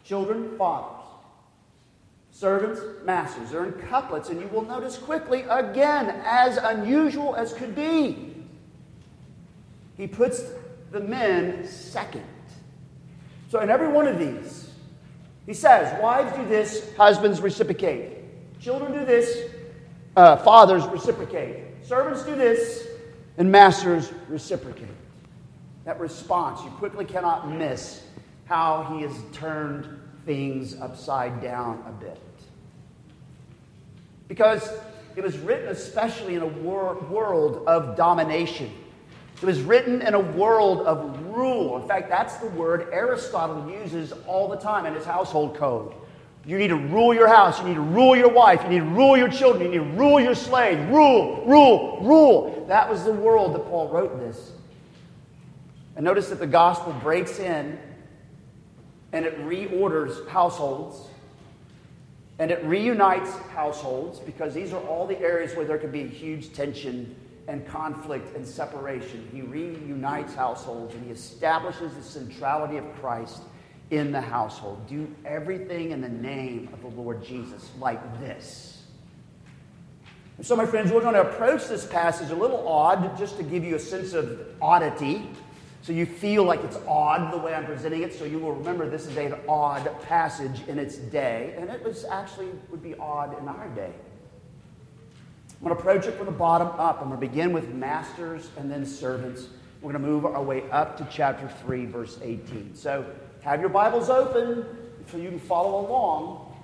children, 0.03 0.55
fathers, 0.57 0.98
servants, 2.39 2.79
masters. 3.03 3.51
They're 3.51 3.65
in 3.65 3.73
couplets, 3.73 4.29
and 4.29 4.39
you 4.39 4.47
will 4.47 4.63
notice 4.63 4.97
quickly, 4.97 5.41
again, 5.49 6.21
as 6.23 6.55
unusual 6.55 7.35
as 7.35 7.51
could 7.51 7.75
be, 7.75 8.33
he 9.97 10.07
puts 10.07 10.43
the 10.91 11.01
men 11.01 11.67
second. 11.67 12.23
So, 13.49 13.59
in 13.59 13.69
every 13.69 13.89
one 13.89 14.07
of 14.07 14.17
these, 14.17 14.71
he 15.45 15.53
says, 15.53 16.01
Wives 16.01 16.33
do 16.37 16.47
this, 16.47 16.95
husbands 16.95 17.41
reciprocate. 17.41 18.19
Children 18.61 18.93
do 18.93 19.05
this, 19.05 19.51
uh, 20.15 20.37
fathers 20.37 20.85
reciprocate. 20.85 21.57
Servants 21.83 22.23
do 22.23 22.35
this, 22.35 22.87
and 23.37 23.51
masters 23.51 24.13
reciprocate. 24.29 24.87
That 25.83 25.99
response, 25.99 26.63
you 26.63 26.69
quickly 26.71 27.03
cannot 27.03 27.49
miss 27.49 28.03
how 28.45 28.95
he 28.95 29.01
has 29.01 29.13
turned 29.33 29.99
things 30.25 30.79
upside 30.79 31.41
down 31.41 31.83
a 31.85 31.91
bit. 32.01 32.17
Because 34.29 34.71
it 35.17 35.23
was 35.23 35.37
written 35.39 35.67
especially 35.67 36.35
in 36.35 36.41
a 36.41 36.47
wor- 36.47 36.95
world 37.09 37.67
of 37.67 37.97
domination. 37.97 38.71
It 39.41 39.45
was 39.45 39.61
written 39.61 40.01
in 40.01 40.13
a 40.13 40.19
world 40.19 40.81
of 40.81 41.25
rule. 41.25 41.81
In 41.81 41.87
fact, 41.87 42.07
that's 42.07 42.37
the 42.37 42.47
word 42.47 42.87
Aristotle 42.93 43.69
uses 43.69 44.13
all 44.27 44.47
the 44.47 44.55
time 44.55 44.85
in 44.85 44.93
his 44.93 45.05
household 45.05 45.55
code. 45.55 45.93
You 46.45 46.57
need 46.57 46.69
to 46.69 46.75
rule 46.75 47.13
your 47.13 47.27
house. 47.27 47.59
You 47.59 47.67
need 47.67 47.75
to 47.75 47.81
rule 47.81 48.15
your 48.15 48.29
wife. 48.29 48.63
You 48.63 48.69
need 48.69 48.79
to 48.79 48.95
rule 48.95 49.17
your 49.17 49.29
children. 49.29 49.71
You 49.71 49.79
need 49.79 49.91
to 49.91 49.97
rule 49.97 50.19
your 50.19 50.35
slaves. 50.35 50.81
Rule, 50.89 51.45
rule, 51.45 51.99
rule. 52.01 52.65
That 52.67 52.89
was 52.89 53.03
the 53.03 53.13
world 53.13 53.55
that 53.55 53.65
Paul 53.65 53.89
wrote 53.89 54.19
this. 54.19 54.51
And 55.95 56.05
notice 56.05 56.29
that 56.29 56.39
the 56.39 56.47
gospel 56.47 56.93
breaks 57.01 57.39
in 57.39 57.77
and 59.11 59.25
it 59.25 59.39
reorders 59.39 60.27
households 60.29 61.07
and 62.39 62.51
it 62.51 62.63
reunites 62.63 63.31
households 63.53 64.19
because 64.19 64.53
these 64.53 64.71
are 64.71 64.81
all 64.87 65.05
the 65.05 65.19
areas 65.19 65.55
where 65.55 65.65
there 65.65 65.77
could 65.77 65.91
be 65.91 66.07
huge 66.07 66.53
tension 66.53 67.15
and 67.49 67.67
conflict 67.67 68.35
and 68.35 68.47
separation. 68.47 69.27
He 69.33 69.41
reunites 69.41 70.33
households 70.33 70.95
and 70.95 71.05
he 71.05 71.11
establishes 71.11 71.93
the 71.95 72.03
centrality 72.03 72.77
of 72.77 72.85
Christ 73.01 73.41
in 73.91 74.11
the 74.11 74.21
household. 74.21 74.87
Do 74.87 75.13
everything 75.25 75.91
in 75.91 76.01
the 76.01 76.09
name 76.09 76.69
of 76.73 76.81
the 76.81 76.87
Lord 76.87 77.23
Jesus, 77.23 77.69
like 77.79 78.19
this. 78.19 78.83
And 80.37 80.45
so, 80.45 80.55
my 80.55 80.65
friends, 80.65 80.91
we're 80.91 81.01
going 81.01 81.15
to 81.15 81.29
approach 81.29 81.67
this 81.67 81.85
passage 81.85 82.29
a 82.29 82.35
little 82.35 82.65
odd, 82.65 83.17
just 83.17 83.35
to 83.37 83.43
give 83.43 83.65
you 83.65 83.75
a 83.75 83.79
sense 83.79 84.13
of 84.13 84.39
oddity. 84.61 85.29
So 85.81 85.93
you 85.93 86.05
feel 86.05 86.43
like 86.43 86.63
it's 86.63 86.77
odd 86.87 87.31
the 87.31 87.37
way 87.37 87.53
I'm 87.53 87.65
presenting 87.65 88.03
it, 88.03 88.13
so 88.13 88.25
you 88.25 88.39
will 88.39 88.53
remember 88.53 88.89
this 88.89 89.05
is 89.05 89.15
an 89.17 89.35
odd 89.47 89.89
passage 90.03 90.67
in 90.67 90.77
its 90.77 90.97
day, 90.97 91.55
and 91.57 91.69
it 91.69 91.83
was 91.83 92.03
actually 92.05 92.49
would 92.69 92.83
be 92.83 92.95
odd 92.95 93.39
in 93.41 93.47
our 93.47 93.67
day. 93.69 93.93
I'm 95.59 95.67
going 95.67 95.75
to 95.75 95.79
approach 95.79 96.05
it 96.05 96.15
from 96.15 96.25
the 96.25 96.31
bottom 96.31 96.67
up. 96.67 97.01
I'm 97.01 97.09
going 97.09 97.19
to 97.19 97.27
begin 97.27 97.51
with 97.51 97.69
masters 97.69 98.49
and 98.57 98.71
then 98.71 98.85
servants. 98.85 99.47
We're 99.81 99.91
going 99.91 100.03
to 100.03 100.09
move 100.09 100.25
our 100.25 100.41
way 100.41 100.69
up 100.71 100.97
to 100.97 101.07
chapter 101.11 101.49
3, 101.65 101.85
verse 101.85 102.17
18. 102.21 102.75
So 102.75 103.05
have 103.41 103.59
your 103.59 103.69
Bibles 103.69 104.09
open 104.09 104.65
so 105.09 105.17
you 105.17 105.29
can 105.29 105.39
follow 105.39 105.85
along. 105.85 106.55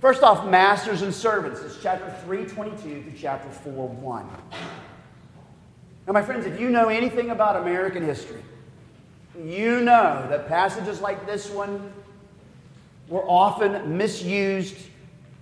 First 0.00 0.22
off, 0.22 0.48
masters 0.48 1.02
and 1.02 1.12
servants. 1.12 1.60
It's 1.60 1.80
chapter 1.82 2.10
322 2.24 3.10
to 3.10 3.16
chapter 3.16 3.50
4 3.50 3.88
1. 3.88 4.28
Now, 6.08 6.14
my 6.14 6.22
friends, 6.22 6.46
if 6.46 6.58
you 6.58 6.70
know 6.70 6.88
anything 6.88 7.28
about 7.28 7.56
American 7.56 8.02
history, 8.02 8.40
you 9.44 9.82
know 9.82 10.26
that 10.30 10.48
passages 10.48 11.02
like 11.02 11.26
this 11.26 11.50
one 11.50 11.92
were 13.08 13.24
often 13.24 13.98
misused 13.98 14.78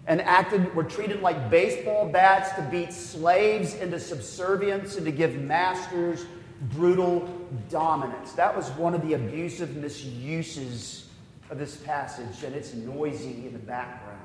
and 0.09 0.21
acted, 0.21 0.75
were 0.75 0.83
treated 0.83 1.23
like 1.23 1.51
baseball 1.51 2.09
bats 2.09 2.51
to 2.57 2.63
beat 2.63 2.93
slaves 2.93 3.75
into 3.75 4.01
subservience 4.01 4.97
and 4.97 5.07
to 5.07 5.13
give 5.13 5.37
masters 5.37 6.27
brutal 6.73 7.29
dominance. 7.71 8.33
That 8.33 8.57
was 8.57 8.69
one 8.71 8.93
of 8.93 9.07
the 9.07 9.15
abusive 9.15 9.77
misuses 9.77 11.07
of 11.49 11.61
this 11.61 11.77
passage, 11.77 12.43
and 12.43 12.57
it's 12.57 12.75
noisy 12.75 13.47
in 13.47 13.53
the 13.53 13.61
background. 13.61 14.19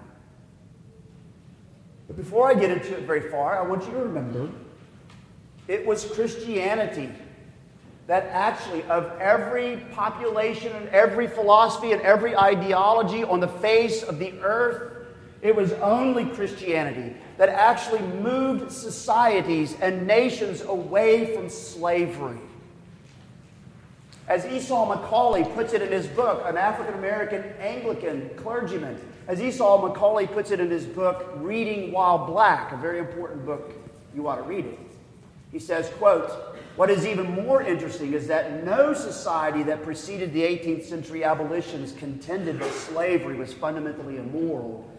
But 2.07 2.17
before 2.17 2.49
I 2.49 2.55
get 2.55 2.71
into 2.71 2.97
it 2.97 3.03
very 3.03 3.29
far, 3.29 3.63
I 3.63 3.67
want 3.67 3.85
you 3.85 3.91
to 3.91 3.99
remember 3.99 4.49
it 5.67 5.85
was 5.85 6.05
Christianity 6.05 7.09
that 8.07 8.25
actually, 8.25 8.83
of 8.83 9.09
every 9.19 9.77
population 9.93 10.71
and 10.73 10.89
every 10.89 11.27
philosophy 11.27 11.93
and 11.93 12.01
every 12.01 12.35
ideology 12.35 13.23
on 13.23 13.39
the 13.39 13.47
face 13.47 14.03
of 14.03 14.19
the 14.19 14.33
earth, 14.41 15.05
it 15.41 15.55
was 15.55 15.71
only 15.73 16.25
Christianity 16.25 17.15
that 17.37 17.49
actually 17.49 18.01
moved 18.01 18.71
societies 18.71 19.77
and 19.81 20.05
nations 20.05 20.61
away 20.61 21.33
from 21.33 21.49
slavery. 21.49 22.37
As 24.27 24.45
Esau 24.45 24.93
McCaulley 24.93 25.51
puts 25.55 25.73
it 25.73 25.81
in 25.81 25.91
his 25.91 26.07
book, 26.07 26.43
an 26.45 26.57
African 26.57 26.93
American 26.95 27.43
Anglican 27.59 28.29
clergyman, 28.35 28.99
as 29.27 29.41
Esau 29.41 29.87
McCaulley 29.87 30.31
puts 30.31 30.51
it 30.51 30.59
in 30.59 30.69
his 30.69 30.85
book, 30.85 31.31
Reading 31.37 31.91
While 31.91 32.25
Black, 32.25 32.71
a 32.71 32.77
very 32.77 32.99
important 32.99 33.45
book, 33.45 33.73
you 34.13 34.27
ought 34.27 34.35
to 34.35 34.43
read 34.43 34.65
it. 34.65 34.79
He 35.51 35.59
says, 35.59 35.89
quote, 35.97 36.31
what 36.75 36.89
is 36.89 37.05
even 37.05 37.31
more 37.31 37.61
interesting 37.61 38.13
is 38.13 38.27
that 38.27 38.63
no 38.63 38.93
society 38.93 39.63
that 39.63 39.83
preceded 39.83 40.33
the 40.33 40.41
18th 40.41 40.83
century 40.85 41.23
abolitionists 41.23 41.97
contended 41.97 42.59
that 42.59 42.71
slavery 42.71 43.35
was 43.35 43.53
fundamentally 43.53 44.17
immoral 44.17 44.89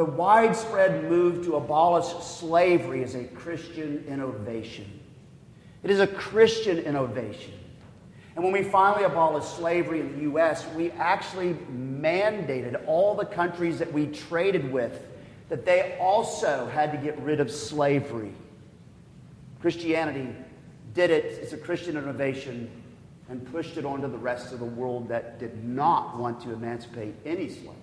the 0.00 0.04
widespread 0.06 1.10
move 1.10 1.44
to 1.44 1.56
abolish 1.56 2.06
slavery 2.24 3.02
is 3.02 3.14
a 3.14 3.24
Christian 3.24 4.02
innovation. 4.08 4.86
It 5.82 5.90
is 5.90 6.00
a 6.00 6.06
Christian 6.06 6.78
innovation. 6.78 7.52
And 8.34 8.42
when 8.42 8.54
we 8.54 8.62
finally 8.62 9.04
abolished 9.04 9.56
slavery 9.56 10.00
in 10.00 10.14
the 10.14 10.22
U.S., 10.22 10.64
we 10.74 10.90
actually 10.92 11.52
mandated 11.70 12.82
all 12.86 13.14
the 13.14 13.26
countries 13.26 13.78
that 13.78 13.92
we 13.92 14.06
traded 14.06 14.72
with 14.72 15.06
that 15.50 15.66
they 15.66 15.98
also 16.00 16.66
had 16.72 16.92
to 16.92 16.96
get 16.96 17.20
rid 17.20 17.38
of 17.38 17.50
slavery. 17.50 18.32
Christianity 19.60 20.34
did 20.94 21.10
it, 21.10 21.24
it's 21.24 21.52
a 21.52 21.58
Christian 21.58 21.96
innovation, 21.96 22.70
and 23.28 23.50
pushed 23.52 23.76
it 23.76 23.84
onto 23.84 24.10
the 24.10 24.18
rest 24.18 24.52
of 24.52 24.58
the 24.58 24.64
world 24.64 25.08
that 25.08 25.38
did 25.38 25.64
not 25.64 26.18
want 26.18 26.40
to 26.42 26.52
emancipate 26.52 27.14
any 27.24 27.48
slaves. 27.48 27.76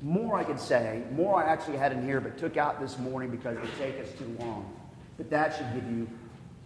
More 0.00 0.36
I 0.36 0.44
could 0.44 0.60
say, 0.60 1.02
more 1.12 1.42
I 1.42 1.48
actually 1.48 1.76
had 1.76 1.92
in 1.92 2.04
here, 2.04 2.20
but 2.20 2.38
took 2.38 2.56
out 2.56 2.80
this 2.80 2.98
morning 2.98 3.30
because 3.30 3.56
it 3.56 3.62
would 3.62 3.78
take 3.78 3.98
us 4.00 4.08
too 4.18 4.36
long. 4.38 4.72
But 5.16 5.30
that 5.30 5.56
should 5.56 5.72
give 5.74 5.90
you 5.90 6.08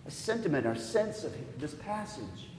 a 0.07 0.11
sentiment 0.11 0.67
or 0.67 0.75
sense 0.75 1.25
of 1.25 1.35
this 1.59 1.75
passage. 1.75 2.51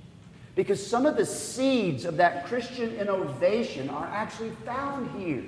Because 0.55 0.85
some 0.85 1.05
of 1.05 1.17
the 1.17 1.25
seeds 1.25 2.05
of 2.05 2.17
that 2.17 2.45
Christian 2.45 2.95
innovation 2.95 3.89
are 3.89 4.05
actually 4.05 4.51
found 4.65 5.19
here. 5.19 5.43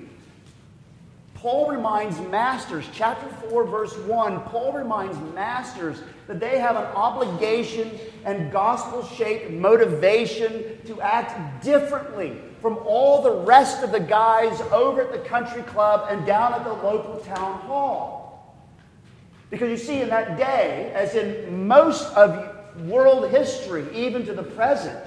Paul 1.40 1.72
reminds 1.72 2.20
masters, 2.20 2.86
chapter 2.92 3.30
4, 3.50 3.64
verse 3.66 3.98
1, 3.98 4.42
Paul 4.42 4.74
reminds 4.74 5.18
masters 5.34 6.02
that 6.28 6.42
they 6.42 6.60
have 6.60 6.76
an 6.76 6.84
obligation 6.84 7.98
and 8.26 8.52
gospel 8.52 9.06
shaped 9.06 9.50
motivation 9.50 10.82
to 10.86 11.00
act 11.00 11.64
differently 11.64 12.36
from 12.62 12.78
all 12.80 13.22
the 13.22 13.32
rest 13.32 13.84
of 13.84 13.94
the 13.94 14.02
guys 14.02 14.60
over 14.74 15.02
at 15.02 15.14
the 15.14 15.30
country 15.30 15.62
club 15.64 16.08
and 16.10 16.26
down 16.26 16.54
at 16.54 16.66
the 16.66 16.74
local 16.74 17.22
town 17.22 17.62
hall. 17.62 18.58
Because 19.50 19.70
you 19.70 19.78
see, 19.78 20.02
in 20.02 20.10
that 20.10 20.38
day, 20.38 20.92
as 20.94 21.16
in 21.16 21.66
most 21.66 22.14
of 22.16 22.54
world 22.82 23.32
history, 23.32 23.88
even 23.96 24.26
to 24.26 24.34
the 24.34 24.44
present, 24.44 25.06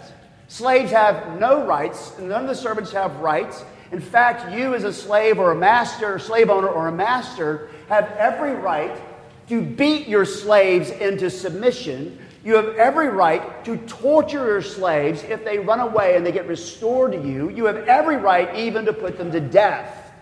slaves 0.48 0.92
have 0.92 1.38
no 1.38 1.66
rights, 1.66 2.18
none 2.18 2.44
of 2.44 2.48
the 2.48 2.54
servants 2.54 2.90
have 2.90 3.16
rights. 3.16 3.64
In 3.92 4.00
fact, 4.00 4.52
you 4.52 4.74
as 4.74 4.84
a 4.84 4.92
slave 4.92 5.38
or 5.38 5.52
a 5.52 5.56
master, 5.56 6.18
slave 6.18 6.50
owner 6.50 6.68
or 6.68 6.88
a 6.88 6.92
master, 6.92 7.68
have 7.88 8.10
every 8.18 8.54
right 8.54 9.00
to 9.48 9.62
beat 9.62 10.08
your 10.08 10.24
slaves 10.24 10.90
into 10.90 11.30
submission 11.30 12.18
you 12.44 12.56
have 12.56 12.74
every 12.74 13.08
right 13.08 13.64
to 13.64 13.76
torture 13.76 14.44
your 14.46 14.62
slaves 14.62 15.22
if 15.22 15.44
they 15.44 15.58
run 15.58 15.78
away 15.78 16.16
and 16.16 16.26
they 16.26 16.32
get 16.32 16.48
restored 16.48 17.12
to 17.12 17.22
you. 17.22 17.50
You 17.50 17.66
have 17.66 17.76
every 17.88 18.16
right 18.16 18.54
even 18.56 18.84
to 18.86 18.92
put 18.92 19.16
them 19.16 19.30
to 19.30 19.40
death. 19.40 20.12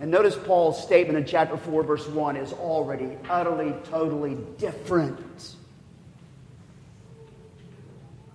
And 0.00 0.10
notice 0.10 0.36
Paul's 0.36 0.82
statement 0.82 1.16
in 1.16 1.24
chapter 1.24 1.56
4, 1.56 1.84
verse 1.84 2.06
1 2.08 2.36
is 2.36 2.52
already 2.52 3.16
utterly, 3.30 3.72
totally 3.84 4.36
different 4.58 5.54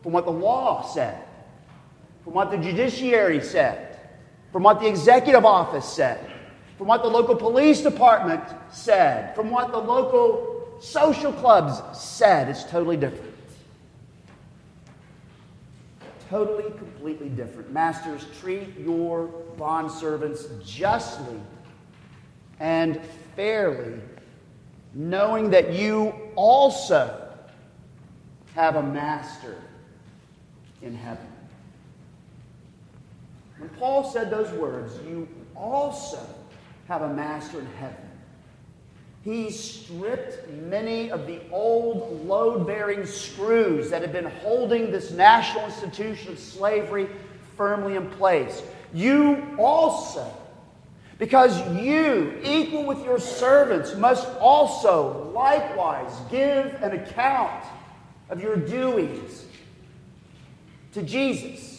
from 0.01 0.13
what 0.13 0.25
the 0.25 0.31
law 0.31 0.81
said, 0.81 1.21
from 2.23 2.33
what 2.33 2.49
the 2.49 2.57
judiciary 2.57 3.41
said, 3.41 3.90
from 4.51 4.63
what 4.63 4.79
the 4.79 4.87
executive 4.87 5.45
office 5.45 5.85
said, 5.85 6.31
from 6.77 6.87
what 6.87 7.03
the 7.03 7.09
local 7.09 7.35
police 7.35 7.81
department 7.81 8.43
said, 8.71 9.35
from 9.35 9.49
what 9.49 9.71
the 9.71 9.77
local 9.77 10.77
social 10.81 11.31
clubs 11.31 11.81
said. 11.97 12.49
It's 12.49 12.63
totally 12.63 12.97
different. 12.97 13.33
Totally, 16.29 16.71
completely 16.77 17.29
different. 17.29 17.71
Masters, 17.71 18.25
treat 18.39 18.77
your 18.79 19.29
bondservants 19.57 20.65
justly 20.65 21.39
and 22.59 23.01
fairly, 23.35 23.99
knowing 24.93 25.49
that 25.49 25.73
you 25.73 26.13
also 26.35 27.27
have 28.55 28.75
a 28.75 28.83
master 28.83 29.57
in 30.81 30.95
heaven. 30.95 31.30
When 33.61 33.69
Paul 33.77 34.03
said 34.11 34.31
those 34.31 34.51
words, 34.53 34.97
you 35.07 35.27
also 35.55 36.19
have 36.87 37.03
a 37.03 37.13
master 37.13 37.59
in 37.59 37.67
heaven. 37.79 38.09
He 39.23 39.51
stripped 39.51 40.49
many 40.49 41.11
of 41.11 41.27
the 41.27 41.39
old 41.51 42.25
load 42.25 42.65
bearing 42.65 43.05
screws 43.05 43.91
that 43.91 44.01
had 44.01 44.11
been 44.11 44.25
holding 44.25 44.91
this 44.91 45.11
national 45.11 45.65
institution 45.65 46.31
of 46.31 46.39
slavery 46.39 47.07
firmly 47.55 47.97
in 47.97 48.09
place. 48.09 48.63
You 48.95 49.55
also, 49.59 50.27
because 51.19 51.55
you, 51.71 52.39
equal 52.43 52.83
with 52.83 53.05
your 53.05 53.19
servants, 53.19 53.95
must 53.95 54.27
also 54.39 55.31
likewise 55.35 56.11
give 56.31 56.65
an 56.81 56.93
account 56.93 57.63
of 58.31 58.41
your 58.41 58.55
doings 58.55 59.45
to 60.93 61.03
Jesus. 61.03 61.70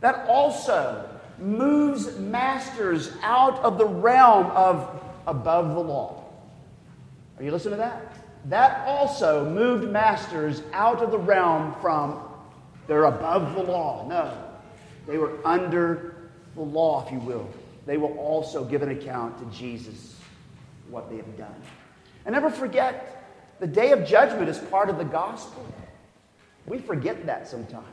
That 0.00 0.26
also 0.28 1.08
moves 1.38 2.18
masters 2.18 3.12
out 3.22 3.58
of 3.60 3.78
the 3.78 3.86
realm 3.86 4.46
of 4.46 5.02
above 5.26 5.74
the 5.74 5.80
law. 5.80 6.24
Are 7.38 7.44
you 7.44 7.50
listening 7.50 7.74
to 7.74 7.78
that? 7.78 8.16
That 8.46 8.86
also 8.86 9.48
moved 9.48 9.90
masters 9.90 10.62
out 10.72 11.02
of 11.02 11.10
the 11.10 11.18
realm 11.18 11.74
from 11.80 12.22
they're 12.86 13.04
above 13.04 13.54
the 13.54 13.62
law. 13.62 14.06
No, 14.08 14.36
they 15.06 15.18
were 15.18 15.38
under 15.44 16.16
the 16.54 16.62
law, 16.62 17.06
if 17.06 17.12
you 17.12 17.18
will. 17.20 17.48
They 17.86 17.96
will 17.96 18.16
also 18.18 18.64
give 18.64 18.82
an 18.82 18.90
account 18.90 19.38
to 19.38 19.56
Jesus 19.56 20.16
what 20.88 21.08
they 21.08 21.16
have 21.16 21.38
done. 21.38 21.54
And 22.24 22.32
never 22.32 22.50
forget, 22.50 23.24
the 23.60 23.66
day 23.66 23.92
of 23.92 24.06
judgment 24.06 24.48
is 24.48 24.58
part 24.58 24.90
of 24.90 24.98
the 24.98 25.04
gospel. 25.04 25.64
We 26.66 26.78
forget 26.78 27.26
that 27.26 27.48
sometimes. 27.48 27.86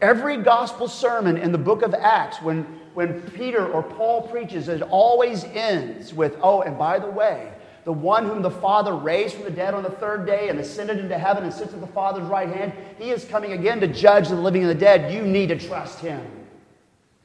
Every 0.00 0.36
gospel 0.36 0.86
sermon 0.86 1.36
in 1.36 1.50
the 1.50 1.58
book 1.58 1.82
of 1.82 1.92
Acts, 1.92 2.40
when, 2.40 2.62
when 2.94 3.20
Peter 3.32 3.66
or 3.66 3.82
Paul 3.82 4.28
preaches, 4.28 4.68
it 4.68 4.80
always 4.82 5.42
ends 5.44 6.14
with, 6.14 6.36
oh, 6.40 6.62
and 6.62 6.78
by 6.78 7.00
the 7.00 7.10
way, 7.10 7.52
the 7.84 7.92
one 7.92 8.26
whom 8.26 8.42
the 8.42 8.50
Father 8.50 8.94
raised 8.94 9.34
from 9.34 9.44
the 9.44 9.50
dead 9.50 9.74
on 9.74 9.82
the 9.82 9.90
third 9.90 10.24
day 10.24 10.50
and 10.50 10.58
ascended 10.60 10.98
into 10.98 11.18
heaven 11.18 11.42
and 11.42 11.52
sits 11.52 11.72
at 11.72 11.80
the 11.80 11.86
Father's 11.88 12.28
right 12.28 12.48
hand, 12.48 12.72
he 12.98 13.10
is 13.10 13.24
coming 13.24 13.52
again 13.52 13.80
to 13.80 13.88
judge 13.88 14.28
the 14.28 14.36
living 14.36 14.62
and 14.62 14.70
the 14.70 14.74
dead. 14.74 15.12
You 15.12 15.22
need 15.22 15.48
to 15.48 15.58
trust 15.58 15.98
him. 15.98 16.24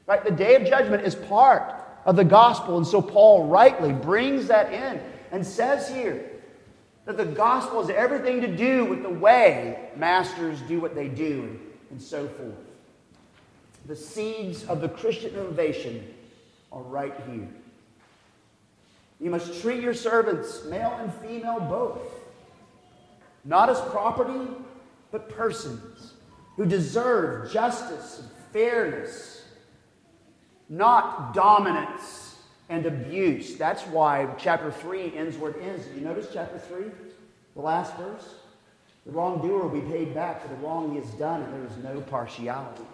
Right? 0.06 0.24
The 0.24 0.30
day 0.30 0.56
of 0.56 0.66
judgment 0.66 1.04
is 1.04 1.14
part 1.14 1.74
of 2.04 2.16
the 2.16 2.24
gospel, 2.24 2.76
and 2.76 2.86
so 2.86 3.00
Paul 3.00 3.46
rightly 3.46 3.92
brings 3.92 4.48
that 4.48 4.72
in 4.72 5.00
and 5.30 5.46
says 5.46 5.88
here 5.88 6.28
that 7.04 7.16
the 7.18 7.24
gospel 7.24 7.82
has 7.82 7.90
everything 7.90 8.40
to 8.40 8.48
do 8.48 8.84
with 8.84 9.02
the 9.02 9.10
way 9.10 9.90
masters 9.96 10.60
do 10.62 10.80
what 10.80 10.94
they 10.94 11.08
do 11.08 11.60
and 11.90 12.02
so 12.02 12.26
forth. 12.26 12.63
The 13.86 13.96
seeds 13.96 14.64
of 14.64 14.80
the 14.80 14.88
Christian 14.88 15.34
innovation 15.34 16.14
are 16.72 16.82
right 16.82 17.14
here. 17.30 17.48
You 19.20 19.30
must 19.30 19.60
treat 19.60 19.82
your 19.82 19.94
servants, 19.94 20.64
male 20.64 20.96
and 21.00 21.12
female 21.14 21.60
both, 21.60 22.12
not 23.44 23.68
as 23.68 23.80
property, 23.92 24.50
but 25.12 25.28
persons 25.28 26.14
who 26.56 26.66
deserve 26.66 27.52
justice 27.52 28.20
and 28.20 28.30
fairness, 28.52 29.44
not 30.68 31.34
dominance 31.34 32.36
and 32.68 32.86
abuse. 32.86 33.56
That's 33.56 33.82
why 33.82 34.28
chapter 34.38 34.72
3 34.72 35.14
ends 35.14 35.36
where 35.36 35.50
it 35.50 35.62
ends. 35.62 35.84
Did 35.86 35.96
you 35.96 36.02
notice 36.02 36.28
chapter 36.32 36.58
3? 36.58 36.86
The 37.54 37.60
last 37.60 37.96
verse? 37.96 38.34
The 39.06 39.12
wrongdoer 39.12 39.62
will 39.62 39.80
be 39.80 39.86
paid 39.92 40.14
back 40.14 40.40
for 40.40 40.48
the 40.48 40.54
wrong 40.56 40.92
he 40.92 40.98
has 40.98 41.10
done, 41.14 41.42
and 41.42 41.52
there 41.52 41.70
is 41.70 41.84
no 41.84 42.00
partiality. 42.00 42.84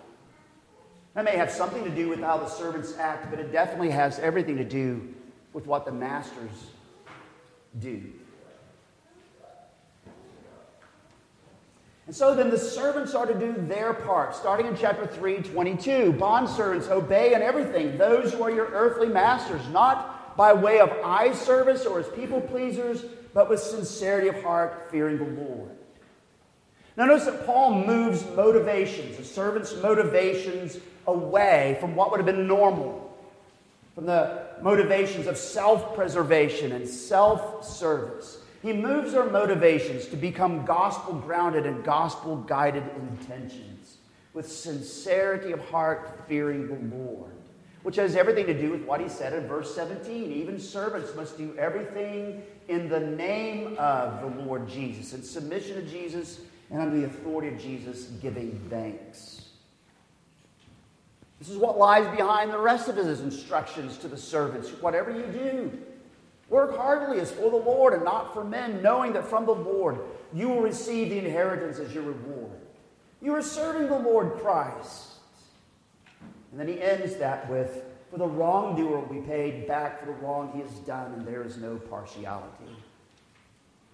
That 1.15 1.25
may 1.25 1.37
have 1.37 1.51
something 1.51 1.83
to 1.85 1.91
do 1.91 2.09
with 2.09 2.21
how 2.21 2.39
the 2.39 2.49
servants 2.49 2.97
act, 2.97 3.31
but 3.31 3.41
it 3.41 3.51
definitely 3.51 3.91
has 3.91 4.19
everything 4.19 4.57
to 4.59 4.65
do 4.65 5.15
with 5.53 5.67
what 5.67 5.85
the 5.85 5.93
masters 5.93 6.51
do. 7.79 8.13
And 12.07 12.17
so 12.17 12.35
then 12.35 12.51
the 12.51 12.59
servants 12.59 13.15
are 13.15 13.27
to 13.27 13.35
do 13.35 13.53
their 13.69 13.95
part, 13.95 14.35
starting 14.35 14.67
in 14.67 14.77
chapter 14.77 15.07
3, 15.07 15.43
22. 15.43 16.13
Bondservants, 16.15 16.89
obey 16.89 17.35
in 17.35 17.43
everything 17.43 17.99
those 17.99 18.33
who 18.33 18.43
are 18.43 18.51
your 18.51 18.67
earthly 18.67 19.07
masters, 19.07 19.61
not 19.69 20.37
by 20.37 20.53
way 20.53 20.81
of 20.81 20.91
eye 21.05 21.33
service 21.33 21.87
or 21.87 22.01
as 22.01 22.09
people 22.09 22.41
pleasers, 22.41 23.05
but 23.33 23.49
with 23.49 23.61
sincerity 23.61 24.27
of 24.27 24.43
heart, 24.43 24.89
fearing 24.91 25.19
the 25.19 25.43
Lord. 25.43 25.71
Now, 27.01 27.07
notice 27.07 27.25
that 27.25 27.47
Paul 27.47 27.87
moves 27.87 28.27
motivations, 28.37 29.17
the 29.17 29.25
servant's 29.25 29.75
motivations, 29.75 30.77
away 31.07 31.79
from 31.81 31.97
what 31.97 32.11
would 32.11 32.19
have 32.19 32.27
been 32.27 32.47
normal, 32.47 33.19
from 33.95 34.05
the 34.05 34.43
motivations 34.61 35.27
of 35.27 35.39
self 35.39 35.95
preservation 35.95 36.73
and 36.73 36.87
self 36.87 37.65
service. 37.65 38.43
He 38.61 38.75
moves 38.75 39.15
our 39.15 39.31
motivations 39.31 40.09
to 40.09 40.17
become 40.17 40.67
gospel 40.67 41.15
grounded 41.15 41.65
and 41.65 41.83
gospel 41.83 42.37
guided 42.37 42.85
intentions 42.99 43.97
with 44.35 44.53
sincerity 44.53 45.53
of 45.53 45.61
heart, 45.71 46.27
fearing 46.29 46.69
the 46.69 46.97
Lord, 46.97 47.33
which 47.83 47.97
has 47.97 48.15
everything 48.15 48.45
to 48.45 48.61
do 48.61 48.73
with 48.73 48.85
what 48.85 49.01
he 49.01 49.09
said 49.09 49.33
in 49.33 49.49
verse 49.49 49.75
17. 49.75 50.33
Even 50.33 50.61
servants 50.61 51.17
must 51.17 51.39
do 51.39 51.57
everything 51.57 52.43
in 52.69 52.91
the 52.91 53.01
name 53.01 53.75
of 53.79 54.21
the 54.21 54.43
Lord 54.43 54.69
Jesus, 54.69 55.15
in 55.15 55.23
submission 55.23 55.77
to 55.77 55.83
Jesus 55.91 56.41
and 56.71 56.81
under 56.81 56.97
the 56.97 57.07
authority 57.07 57.49
of 57.49 57.61
Jesus, 57.61 58.05
giving 58.23 58.59
thanks. 58.71 59.49
This 61.39 61.49
is 61.49 61.57
what 61.57 61.79
lies 61.79 62.07
behind 62.17 62.53
the 62.53 62.59
rest 62.59 62.89
of 62.89 62.97
his 62.97 63.21
instructions 63.21 63.97
to 63.99 64.09
the 64.09 64.17
servants. 64.17 64.69
Whatever 64.81 65.11
you 65.11 65.25
do, 65.33 65.79
work 66.49 66.77
heartily 66.77 67.19
as 67.19 67.31
for 67.31 67.51
the 67.51 67.57
Lord 67.57 67.95
and 67.95 68.05
not 68.05 68.35
for 68.35 68.45
men, 68.45 68.83
knowing 68.83 69.15
that 69.15 69.27
from 69.27 69.47
the 69.47 69.55
Lord 69.55 69.99
you 70.35 70.49
will 70.49 70.61
receive 70.61 71.09
the 71.09 71.19
inheritance 71.19 71.79
as 71.79 71.95
your 71.95 72.05
reward. 72.05 72.61
You 73.23 73.35
are 73.35 73.43
serving 73.43 73.89
the 73.89 73.99
Lord 73.99 74.35
Christ. 74.35 75.09
And 76.51 76.61
then 76.61 76.69
he 76.69 76.81
ends 76.81 77.17
that 77.17 77.49
with, 77.51 77.85
For 78.11 78.19
the 78.19 78.27
wrongdoer 78.27 79.01
will 79.01 79.15
be 79.15 79.27
paid 79.27 79.67
back 79.67 80.01
for 80.01 80.07
the 80.07 80.13
wrong 80.13 80.53
he 80.55 80.61
has 80.61 80.71
done, 80.81 81.13
and 81.13 81.27
there 81.27 81.43
is 81.43 81.57
no 81.57 81.77
partiality. 81.77 82.77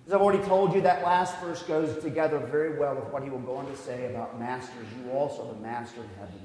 As 0.07 0.13
I've 0.13 0.21
already 0.21 0.45
told 0.45 0.73
you, 0.73 0.81
that 0.83 1.03
last 1.03 1.37
verse 1.41 1.63
goes 1.65 2.01
together 2.01 2.39
very 2.39 2.79
well 2.79 2.95
with 2.95 3.07
what 3.07 3.25
he 3.25 3.31
will 3.31 3.41
go 3.41 3.57
on 3.57 3.67
to 3.67 3.77
say 3.77 4.07
about 4.07 4.39
masters. 4.39 4.87
You 5.05 5.11
also 5.11 5.53
the 5.53 5.61
master 5.61 6.01
in 6.01 6.09
heaven. 6.19 6.41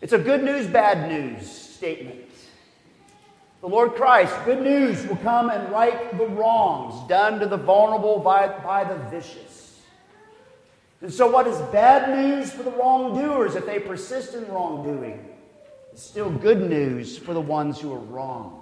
It's 0.00 0.14
a 0.14 0.18
good 0.18 0.42
news, 0.42 0.66
bad 0.66 1.10
news 1.10 1.46
statement. 1.46 2.24
The 3.60 3.68
Lord 3.68 3.94
Christ, 3.94 4.34
good 4.44 4.62
news, 4.62 5.06
will 5.06 5.16
come 5.16 5.50
and 5.50 5.70
right 5.70 6.16
the 6.16 6.26
wrongs 6.26 7.06
done 7.08 7.38
to 7.40 7.46
the 7.46 7.58
vulnerable 7.58 8.18
by, 8.18 8.48
by 8.48 8.84
the 8.84 8.96
vicious. 9.10 9.80
And 11.02 11.12
so, 11.12 11.30
what 11.30 11.46
is 11.46 11.58
bad 11.70 12.16
news 12.16 12.50
for 12.50 12.62
the 12.62 12.70
wrongdoers 12.70 13.54
if 13.56 13.66
they 13.66 13.78
persist 13.78 14.34
in 14.34 14.48
wrongdoing? 14.48 15.28
It's 15.92 16.02
still 16.02 16.30
good 16.30 16.68
news 16.68 17.18
for 17.18 17.34
the 17.34 17.40
ones 17.40 17.78
who 17.78 17.92
are 17.92 17.98
wrong. 17.98 18.61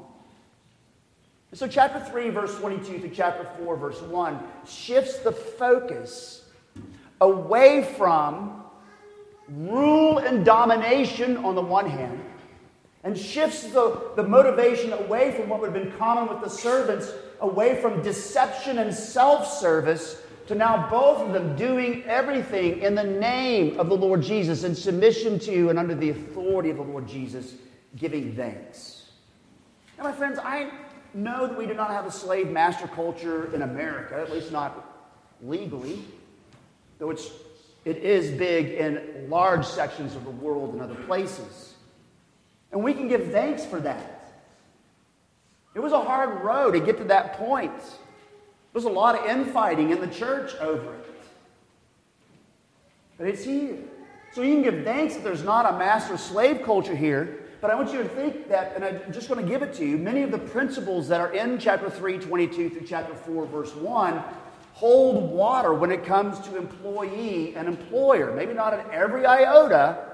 So, 1.53 1.67
chapter 1.67 1.99
3, 1.99 2.31
verse 2.31 2.57
22 2.59 3.01
to 3.01 3.09
chapter 3.09 3.45
4, 3.59 3.77
verse 3.77 4.01
1 4.03 4.39
shifts 4.69 5.19
the 5.19 5.33
focus 5.33 6.45
away 7.21 7.93
from 7.97 8.63
rule 9.49 10.19
and 10.19 10.45
domination 10.45 11.37
on 11.39 11.57
the 11.57 11.61
one 11.61 11.91
hand, 11.91 12.25
and 13.03 13.19
shifts 13.19 13.65
the, 13.65 14.13
the 14.15 14.23
motivation 14.23 14.93
away 14.93 15.33
from 15.33 15.49
what 15.49 15.61
would 15.61 15.75
have 15.75 15.83
been 15.83 15.93
common 15.99 16.33
with 16.33 16.41
the 16.41 16.49
servants, 16.49 17.13
away 17.41 17.81
from 17.83 18.01
deception 18.01 18.79
and 18.79 18.95
self 18.95 19.45
service 19.47 20.23
to 20.47 20.55
now 20.55 20.89
both 20.89 21.19
of 21.19 21.33
them 21.33 21.57
doing 21.57 22.05
everything 22.05 22.81
in 22.81 22.95
the 22.95 23.05
name 23.05 23.79
of 23.79 23.89
the 23.89 23.97
Lord 23.97 24.23
Jesus, 24.23 24.63
in 24.63 24.75
submission 24.75 25.39
to 25.41 25.69
and 25.69 25.81
under 25.81 25.97
the 25.97 26.11
authority 26.11 26.71
of 26.71 26.77
the 26.77 26.83
Lord 26.85 27.09
Jesus, 27.09 27.55
giving 27.97 28.37
thanks. 28.37 29.11
Now, 29.99 30.05
my 30.05 30.13
friends, 30.13 30.39
I 30.39 30.71
know 31.15 31.47
that 31.47 31.57
we 31.57 31.67
do 31.67 31.75
not 31.75 31.91
have 31.91 32.07
a 32.07 32.11
slave 32.11 32.49
master 32.49 32.87
culture 32.89 33.55
in 33.55 33.63
America, 33.63 34.17
at 34.17 34.33
least 34.33 34.53
not 34.53 34.87
legally, 35.43 36.05
though 36.99 37.11
it's, 37.11 37.31
it 37.85 37.99
is 37.99 38.31
big 38.31 38.69
in 38.69 39.27
large 39.29 39.67
sections 39.67 40.15
of 40.15 40.25
the 40.25 40.31
world 40.31 40.73
and 40.73 40.83
other 40.83 40.95
places. 40.95 41.75
And 42.73 42.85
we 42.85 42.95
can 42.95 43.09
give 43.09 43.31
thanks 43.33 43.65
for 43.65 43.81
that. 43.81 44.33
It 45.75 45.81
was 45.81 45.93
a 45.93 46.01
hard 46.01 46.43
road 46.43 46.73
to 46.73 46.81
get 46.81 46.99
to 46.99 47.05
that 47.05 47.35
point. 47.35 47.73
There's 48.73 48.85
a 48.85 48.91
lot 48.91 49.19
of 49.19 49.27
infighting 49.27 49.91
in 49.91 50.01
the 50.01 50.09
church 50.09 50.55
over 50.57 50.95
it. 50.95 51.07
But 53.19 53.27
it's 53.29 53.45
here. 53.45 53.77
So 54.33 54.43
you 54.43 54.55
can 54.55 54.63
give 54.63 54.85
thanks 54.85 55.15
that 55.15 55.25
there's 55.25 55.43
not 55.43 55.73
a 55.75 55.77
master 55.77 56.17
slave 56.17 56.63
culture 56.63 56.95
here. 56.95 57.40
But 57.61 57.71
I 57.71 57.75
want 57.75 57.93
you 57.93 58.03
to 58.03 58.09
think 58.09 58.49
that, 58.49 58.75
and 58.75 58.85
I'm 58.85 59.13
just 59.13 59.29
going 59.29 59.45
to 59.45 59.51
give 59.51 59.63
it 59.63 59.75
to 59.75 59.85
you, 59.85 59.99
many 59.99 60.23
of 60.23 60.31
the 60.31 60.39
principles 60.39 61.09
that 61.09 61.21
are 61.21 61.33
in 61.33 61.59
chapter 61.59 61.91
3, 61.91 62.19
22 62.19 62.71
through 62.71 62.87
chapter 62.87 63.15
4, 63.15 63.47
verse 63.47 63.75
1 63.75 64.23
hold 64.73 65.31
water 65.31 65.75
when 65.75 65.91
it 65.91 66.07
comes 66.07 66.39
to 66.41 66.57
employee 66.57 67.55
and 67.55 67.69
employer. 67.69 68.35
Maybe 68.35 68.55
not 68.55 68.73
in 68.73 68.81
every 68.91 69.27
iota, 69.27 70.07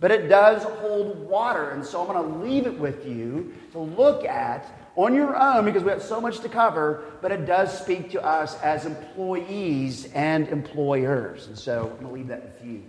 but 0.00 0.10
it 0.10 0.28
does 0.28 0.62
hold 0.62 1.18
water. 1.28 1.70
And 1.70 1.84
so 1.84 2.00
I'm 2.00 2.06
going 2.06 2.32
to 2.32 2.38
leave 2.46 2.66
it 2.66 2.78
with 2.78 3.06
you 3.06 3.52
to 3.72 3.78
look 3.78 4.24
at 4.24 4.66
on 4.96 5.14
your 5.14 5.36
own 5.36 5.66
because 5.66 5.84
we 5.84 5.90
have 5.90 6.02
so 6.02 6.22
much 6.22 6.40
to 6.40 6.48
cover, 6.48 7.04
but 7.20 7.30
it 7.30 7.44
does 7.44 7.78
speak 7.78 8.10
to 8.12 8.24
us 8.24 8.58
as 8.62 8.86
employees 8.86 10.10
and 10.14 10.48
employers. 10.48 11.46
And 11.46 11.58
so 11.58 11.82
I'm 11.82 12.04
going 12.04 12.06
to 12.06 12.12
leave 12.12 12.28
that 12.28 12.44
with 12.44 12.66
you. 12.66 12.82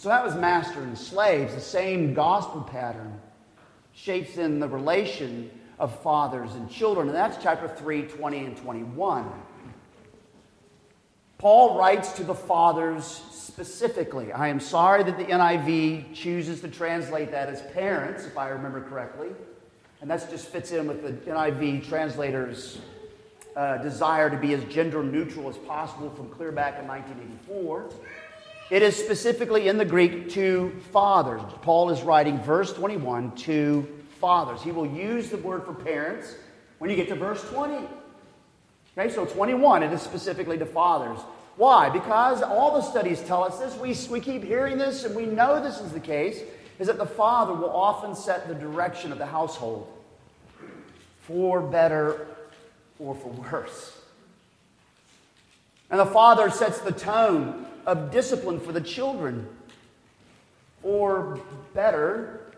So 0.00 0.08
that 0.08 0.24
was 0.24 0.34
master 0.34 0.80
and 0.80 0.96
slaves. 0.96 1.54
The 1.54 1.60
same 1.60 2.14
gospel 2.14 2.62
pattern 2.62 3.20
shapes 3.92 4.38
in 4.38 4.58
the 4.58 4.66
relation 4.66 5.50
of 5.78 6.00
fathers 6.00 6.54
and 6.54 6.70
children. 6.70 7.08
And 7.08 7.14
that's 7.14 7.36
chapter 7.42 7.68
3, 7.68 8.04
20 8.04 8.38
and 8.46 8.56
21. 8.56 9.30
Paul 11.36 11.78
writes 11.78 12.12
to 12.12 12.24
the 12.24 12.34
fathers 12.34 13.04
specifically. 13.04 14.32
I 14.32 14.48
am 14.48 14.58
sorry 14.58 15.02
that 15.02 15.18
the 15.18 15.24
NIV 15.26 16.14
chooses 16.14 16.62
to 16.62 16.68
translate 16.68 17.30
that 17.32 17.50
as 17.50 17.60
parents, 17.74 18.24
if 18.24 18.38
I 18.38 18.48
remember 18.48 18.80
correctly. 18.80 19.28
And 20.00 20.10
that 20.10 20.30
just 20.30 20.48
fits 20.48 20.72
in 20.72 20.86
with 20.86 21.02
the 21.02 21.12
NIV 21.30 21.86
translator's 21.86 22.78
uh, 23.54 23.76
desire 23.76 24.30
to 24.30 24.36
be 24.38 24.54
as 24.54 24.64
gender 24.64 25.02
neutral 25.02 25.50
as 25.50 25.58
possible 25.58 26.08
from 26.08 26.30
clear 26.30 26.52
back 26.52 26.78
in 26.78 26.88
1984. 26.88 27.90
It 28.70 28.82
is 28.82 28.96
specifically 28.96 29.66
in 29.66 29.78
the 29.78 29.84
Greek 29.84 30.30
to 30.30 30.70
fathers. 30.92 31.42
Paul 31.62 31.90
is 31.90 32.02
writing 32.02 32.38
verse 32.38 32.72
21 32.72 33.32
to 33.36 33.86
fathers. 34.20 34.62
He 34.62 34.70
will 34.70 34.86
use 34.86 35.28
the 35.28 35.38
word 35.38 35.64
for 35.64 35.74
parents 35.74 36.36
when 36.78 36.88
you 36.88 36.94
get 36.94 37.08
to 37.08 37.16
verse 37.16 37.42
20. 37.50 37.84
Okay, 38.96 39.12
so 39.12 39.24
21, 39.24 39.82
it 39.82 39.92
is 39.92 40.00
specifically 40.00 40.56
to 40.56 40.66
fathers. 40.66 41.18
Why? 41.56 41.88
Because 41.88 42.42
all 42.42 42.74
the 42.74 42.82
studies 42.82 43.20
tell 43.22 43.42
us 43.42 43.58
this. 43.58 43.74
We, 43.76 43.96
we 44.12 44.20
keep 44.20 44.44
hearing 44.44 44.78
this 44.78 45.04
and 45.04 45.16
we 45.16 45.26
know 45.26 45.60
this 45.60 45.80
is 45.80 45.90
the 45.90 46.00
case 46.00 46.40
is 46.78 46.86
that 46.86 46.96
the 46.96 47.06
father 47.06 47.52
will 47.52 47.70
often 47.70 48.14
set 48.14 48.46
the 48.46 48.54
direction 48.54 49.10
of 49.10 49.18
the 49.18 49.26
household 49.26 49.86
for 51.22 51.60
better 51.60 52.28
or 53.00 53.16
for 53.16 53.28
worse. 53.28 53.98
And 55.90 55.98
the 55.98 56.06
father 56.06 56.50
sets 56.50 56.78
the 56.78 56.92
tone 56.92 57.66
of 57.90 58.12
discipline 58.12 58.60
for 58.60 58.70
the 58.70 58.80
children 58.80 59.48
for 60.80 61.40
better 61.74 62.52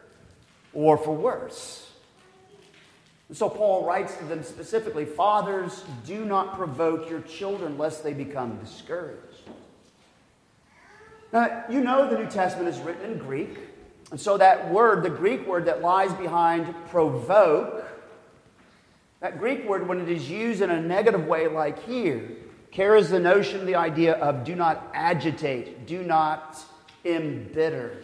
or 0.75 0.99
for 0.99 1.15
worse. 1.15 1.91
And 3.29 3.37
so 3.37 3.49
Paul 3.49 3.87
writes 3.87 4.15
to 4.19 4.25
them 4.25 4.43
specifically 4.43 5.07
Fathers, 5.07 5.85
do 6.07 6.27
not 6.27 6.55
provoke 6.55 7.09
your 7.09 7.23
children 7.23 7.79
lest 7.79 8.05
they 8.05 8.13
become 8.13 8.59
discouraged. 8.59 9.49
Now, 11.33 11.65
you 11.71 11.81
know 11.81 12.11
the 12.11 12.19
New 12.19 12.29
Testament 12.29 12.69
is 12.69 12.79
written 12.81 13.13
in 13.13 13.19
Greek. 13.19 13.59
And 14.11 14.21
so 14.21 14.37
that 14.37 14.71
word, 14.71 15.03
the 15.03 15.09
Greek 15.09 15.47
word 15.47 15.65
that 15.65 15.81
lies 15.81 16.13
behind 16.13 16.75
provoke, 16.91 17.89
that 19.21 19.39
Greek 19.39 19.67
word, 19.67 19.89
when 19.89 19.99
it 19.99 20.11
is 20.11 20.29
used 20.29 20.61
in 20.61 20.69
a 20.69 20.83
negative 20.83 21.27
way, 21.27 21.49
like 21.49 21.83
here, 21.87 22.29
carries 22.73 23.11
the 23.11 23.21
notion, 23.21 23.65
the 23.67 23.77
idea 23.77 24.15
of 24.15 24.45
do 24.45 24.57
not 24.57 24.91
agitate, 24.95 25.87
do 25.87 26.03
not 26.03 26.59
embitter. 27.05 28.03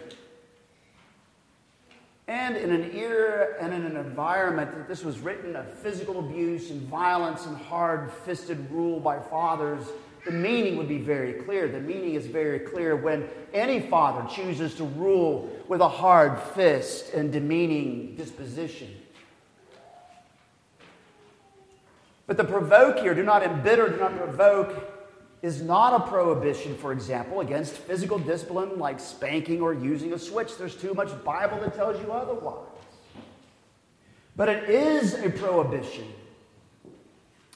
And 2.28 2.58
in 2.58 2.70
an 2.70 2.94
era 2.94 3.54
and 3.58 3.72
in 3.72 3.86
an 3.86 3.96
environment 3.96 4.76
that 4.76 4.86
this 4.86 5.02
was 5.02 5.18
written 5.18 5.56
of 5.56 5.66
physical 5.78 6.18
abuse 6.18 6.70
and 6.70 6.82
violence 6.82 7.46
and 7.46 7.56
hard 7.56 8.12
fisted 8.26 8.70
rule 8.70 9.00
by 9.00 9.18
fathers, 9.18 9.86
the 10.26 10.32
meaning 10.32 10.76
would 10.76 10.88
be 10.88 10.98
very 10.98 11.32
clear. 11.32 11.68
The 11.68 11.80
meaning 11.80 12.14
is 12.14 12.26
very 12.26 12.58
clear 12.58 12.96
when 12.96 13.26
any 13.54 13.80
father 13.80 14.28
chooses 14.28 14.74
to 14.74 14.84
rule 14.84 15.50
with 15.68 15.80
a 15.80 15.88
hard 15.88 16.38
fist 16.38 17.14
and 17.14 17.32
demeaning 17.32 18.14
disposition. 18.14 18.94
But 22.28 22.36
the 22.36 22.44
provoke 22.44 23.00
here, 23.00 23.14
do 23.14 23.24
not 23.24 23.42
embitter, 23.42 23.88
do 23.88 23.96
not 23.96 24.16
provoke, 24.16 24.94
is 25.42 25.62
not 25.62 26.00
a 26.00 26.06
prohibition, 26.08 26.76
for 26.76 26.92
example, 26.92 27.40
against 27.40 27.72
physical 27.72 28.18
discipline 28.18 28.78
like 28.78 29.00
spanking 29.00 29.60
or 29.60 29.74
using 29.74 30.12
a 30.12 30.18
switch. 30.18 30.56
There's 30.56 30.76
too 30.76 30.94
much 30.94 31.08
Bible 31.24 31.58
that 31.60 31.74
tells 31.74 32.00
you 32.00 32.12
otherwise. 32.12 32.68
But 34.36 34.48
it 34.50 34.68
is 34.68 35.14
a 35.14 35.30
prohibition 35.30 36.06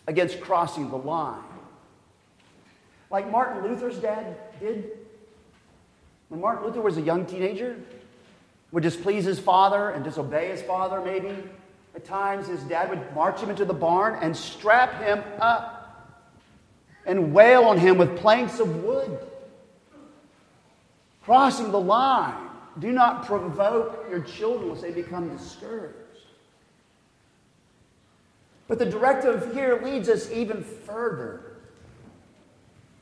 against 0.09 0.41
crossing 0.41 0.91
the 0.91 0.97
line 0.97 1.45
like 3.11 3.31
Martin 3.31 3.63
Luther's 3.63 3.99
dad 3.99 4.37
did. 4.59 4.91
When 6.31 6.41
Martin 6.41 6.65
Luther 6.65 6.81
was 6.81 6.97
a 6.97 7.03
young 7.03 7.27
teenager, 7.27 7.79
would 8.73 8.83
displease 8.83 9.25
his 9.25 9.39
father 9.39 9.91
and 9.91 10.03
disobey 10.03 10.49
his 10.49 10.63
father, 10.63 11.03
maybe. 11.03 11.37
At 11.95 12.05
times, 12.05 12.47
his 12.47 12.63
dad 12.63 12.89
would 12.91 13.15
march 13.15 13.41
him 13.41 13.51
into 13.51 13.65
the 13.65 13.75
barn 13.75 14.19
and 14.23 14.37
strap 14.37 15.03
him 15.03 15.23
up 15.41 15.83
and 17.05 17.35
wail 17.35 17.65
on 17.65 17.79
him 17.79 17.99
with 17.99 18.17
planks 18.19 18.61
of 18.61 18.83
wood. 18.83 19.19
Crossing 21.23 21.71
the 21.71 21.81
line. 21.81 22.49
Do 22.79 22.91
not 22.91 23.27
provoke 23.27 24.07
your 24.09 24.21
children 24.21 24.71
lest 24.71 24.83
they 24.83 24.91
become 24.91 25.37
discouraged. 25.37 25.97
But 28.67 28.79
the 28.79 28.87
directive 28.87 29.53
here 29.53 29.79
leads 29.83 30.09
us 30.09 30.31
even 30.31 30.63
further. 30.63 31.59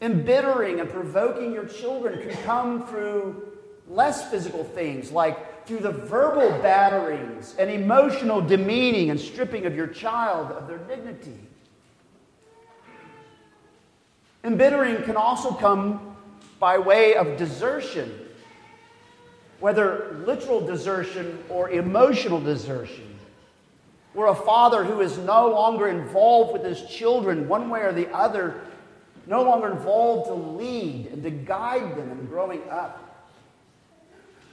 Embittering 0.00 0.80
and 0.80 0.90
provoking 0.90 1.52
your 1.52 1.66
children 1.66 2.20
can 2.26 2.36
come 2.42 2.86
through 2.88 3.58
less 3.88 4.28
physical 4.30 4.64
things, 4.64 5.12
like 5.12 5.38
through 5.70 5.78
the 5.78 5.92
verbal 5.92 6.50
batterings 6.62 7.54
and 7.56 7.70
emotional 7.70 8.40
demeaning 8.40 9.10
and 9.10 9.20
stripping 9.20 9.66
of 9.66 9.76
your 9.76 9.86
child 9.86 10.50
of 10.50 10.66
their 10.66 10.78
dignity. 10.78 11.38
Embittering 14.42 15.04
can 15.04 15.14
also 15.14 15.52
come 15.52 16.16
by 16.58 16.76
way 16.76 17.14
of 17.14 17.36
desertion, 17.36 18.12
whether 19.60 20.24
literal 20.26 20.60
desertion 20.60 21.38
or 21.48 21.70
emotional 21.70 22.40
desertion. 22.40 23.16
Where 24.12 24.26
a 24.26 24.34
father 24.34 24.82
who 24.82 25.00
is 25.00 25.18
no 25.18 25.50
longer 25.50 25.86
involved 25.86 26.52
with 26.52 26.64
his 26.64 26.82
children, 26.90 27.46
one 27.46 27.70
way 27.70 27.82
or 27.82 27.92
the 27.92 28.12
other, 28.12 28.60
no 29.28 29.44
longer 29.44 29.70
involved 29.70 30.26
to 30.30 30.34
lead 30.34 31.06
and 31.12 31.22
to 31.22 31.30
guide 31.30 31.96
them 31.96 32.10
in 32.10 32.26
growing 32.26 32.68
up. 32.68 33.09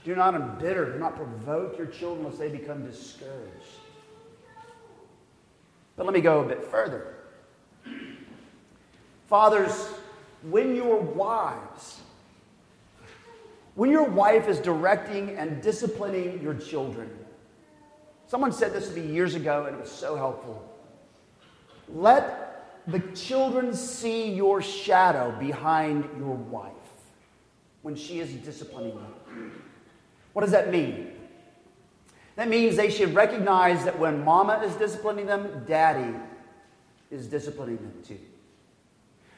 Do 0.08 0.16
not 0.16 0.36
embitter, 0.36 0.94
do 0.94 1.00
not 1.00 1.18
provoke 1.18 1.78
your 1.78 1.88
children 1.88 2.24
lest 2.24 2.40
they 2.40 2.48
become 2.48 2.86
discouraged. 2.86 3.82
But 5.98 6.06
let 6.06 6.16
me 6.16 6.22
go 6.22 6.40
a 6.40 6.48
bit 6.48 6.64
further. 6.64 7.16
Fathers, 9.28 9.90
when 10.44 10.78
your 10.78 10.98
wives, 10.98 12.00
when 13.76 13.92
your 13.92 14.06
wife 14.06 14.48
is 14.48 14.60
directing 14.62 15.32
and 15.32 15.62
disciplining 15.62 16.42
your 16.42 16.54
children, 16.54 17.10
someone 18.28 18.54
said 18.54 18.72
this 18.72 18.88
to 18.88 18.98
me 18.98 19.12
years 19.14 19.36
ago 19.36 19.66
and 19.66 19.76
it 19.76 19.82
was 19.82 19.92
so 19.92 20.16
helpful. 20.16 20.74
Let 21.94 22.80
the 22.88 23.00
children 23.14 23.74
see 23.74 24.32
your 24.32 24.62
shadow 24.62 25.38
behind 25.38 26.06
your 26.18 26.36
wife 26.36 26.72
when 27.82 27.98
she 27.98 28.22
is 28.22 28.32
disciplining 28.36 28.94
you. 28.94 29.52
What 30.38 30.44
does 30.44 30.52
that 30.52 30.70
mean? 30.70 31.14
That 32.36 32.48
means 32.48 32.76
they 32.76 32.92
should 32.92 33.16
recognize 33.16 33.84
that 33.86 33.98
when 33.98 34.24
mama 34.24 34.62
is 34.64 34.76
disciplining 34.76 35.26
them, 35.26 35.64
daddy 35.66 36.16
is 37.10 37.26
disciplining 37.26 37.78
them 37.78 37.94
too. 38.08 38.20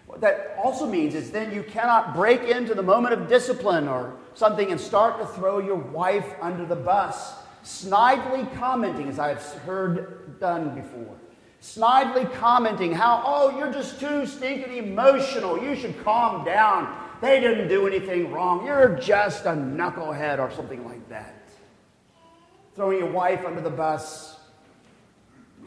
What 0.07 0.19
that 0.19 0.57
also 0.61 0.85
means 0.85 1.15
is 1.15 1.31
then 1.31 1.53
you 1.53 1.63
cannot 1.63 2.13
break 2.13 2.41
into 2.41 2.75
the 2.75 2.83
moment 2.83 3.13
of 3.13 3.29
discipline 3.29 3.87
or 3.87 4.17
something 4.33 4.71
and 4.71 4.77
start 4.77 5.19
to 5.21 5.25
throw 5.25 5.59
your 5.59 5.77
wife 5.77 6.33
under 6.41 6.65
the 6.65 6.75
bus, 6.75 7.33
snidely 7.63 8.53
commenting, 8.57 9.07
as 9.07 9.19
I've 9.19 9.41
heard 9.59 10.37
done 10.41 10.75
before. 10.75 11.15
Snidely 11.61 12.29
commenting 12.33 12.91
how, 12.91 13.23
oh, 13.25 13.57
you're 13.57 13.71
just 13.71 14.01
too 14.01 14.25
stinking 14.25 14.75
emotional. 14.75 15.63
You 15.63 15.77
should 15.77 16.03
calm 16.03 16.43
down. 16.43 16.93
They 17.21 17.41
didn't 17.41 17.67
do 17.67 17.85
anything 17.85 18.31
wrong. 18.31 18.65
You're 18.65 18.97
just 18.97 19.45
a 19.45 19.49
knucklehead 19.49 20.39
or 20.39 20.51
something 20.51 20.85
like 20.85 21.07
that. 21.09 21.35
Throwing 22.75 22.99
your 22.99 23.11
wife 23.11 23.45
under 23.45 23.59
the 23.59 23.69
bus, 23.69 24.39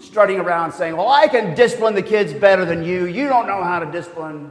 strutting 0.00 0.40
around 0.40 0.72
saying, 0.72 0.96
Well, 0.96 1.10
I 1.10 1.28
can 1.28 1.54
discipline 1.54 1.94
the 1.94 2.02
kids 2.02 2.32
better 2.32 2.64
than 2.64 2.82
you. 2.82 3.04
You 3.04 3.28
don't 3.28 3.46
know 3.46 3.62
how 3.62 3.80
to 3.80 3.90
discipline. 3.90 4.50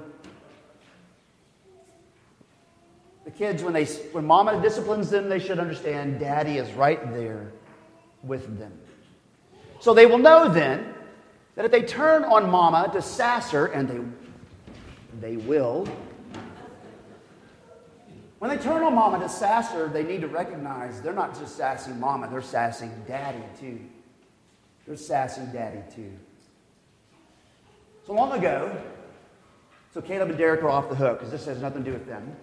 The 3.25 3.31
kids, 3.31 3.63
when, 3.63 3.73
they, 3.73 3.85
when 3.85 4.25
mama 4.25 4.61
disciplines 4.61 5.09
them, 5.09 5.29
they 5.29 5.39
should 5.39 5.57
understand 5.57 6.19
daddy 6.19 6.57
is 6.57 6.71
right 6.73 7.11
there 7.13 7.51
with 8.23 8.59
them. 8.59 8.73
So 9.79 9.93
they 9.93 10.05
will 10.05 10.17
know 10.19 10.51
then 10.51 10.93
that 11.55 11.65
if 11.65 11.71
they 11.71 11.81
turn 11.81 12.23
on 12.23 12.49
mama 12.49 12.89
to 12.93 13.01
sass 13.01 13.51
her, 13.51 13.67
and 13.67 14.15
they, 15.19 15.29
they 15.29 15.37
will, 15.37 15.87
when 18.41 18.49
they 18.49 18.57
turn 18.57 18.81
on 18.81 18.95
mama 18.95 19.19
to 19.19 19.29
sass 19.29 19.69
her, 19.69 19.87
they 19.87 20.01
need 20.01 20.21
to 20.21 20.27
recognize 20.27 20.99
they're 20.99 21.13
not 21.13 21.37
just 21.37 21.55
sassing 21.55 21.99
mama, 21.99 22.27
they're 22.27 22.41
sassing 22.41 22.91
daddy 23.07 23.43
too. 23.59 23.79
They're 24.87 24.95
sassing 24.95 25.45
daddy 25.53 25.83
too. 25.93 26.11
So 28.07 28.13
long 28.13 28.31
ago, 28.31 28.75
so 29.93 30.01
Caleb 30.01 30.29
and 30.29 30.39
Derek 30.39 30.63
are 30.63 30.69
off 30.69 30.89
the 30.89 30.95
hook 30.95 31.19
because 31.19 31.31
this 31.31 31.45
has 31.45 31.61
nothing 31.61 31.83
to 31.83 31.91
do 31.91 31.93
with 31.93 32.07
them. 32.07 32.35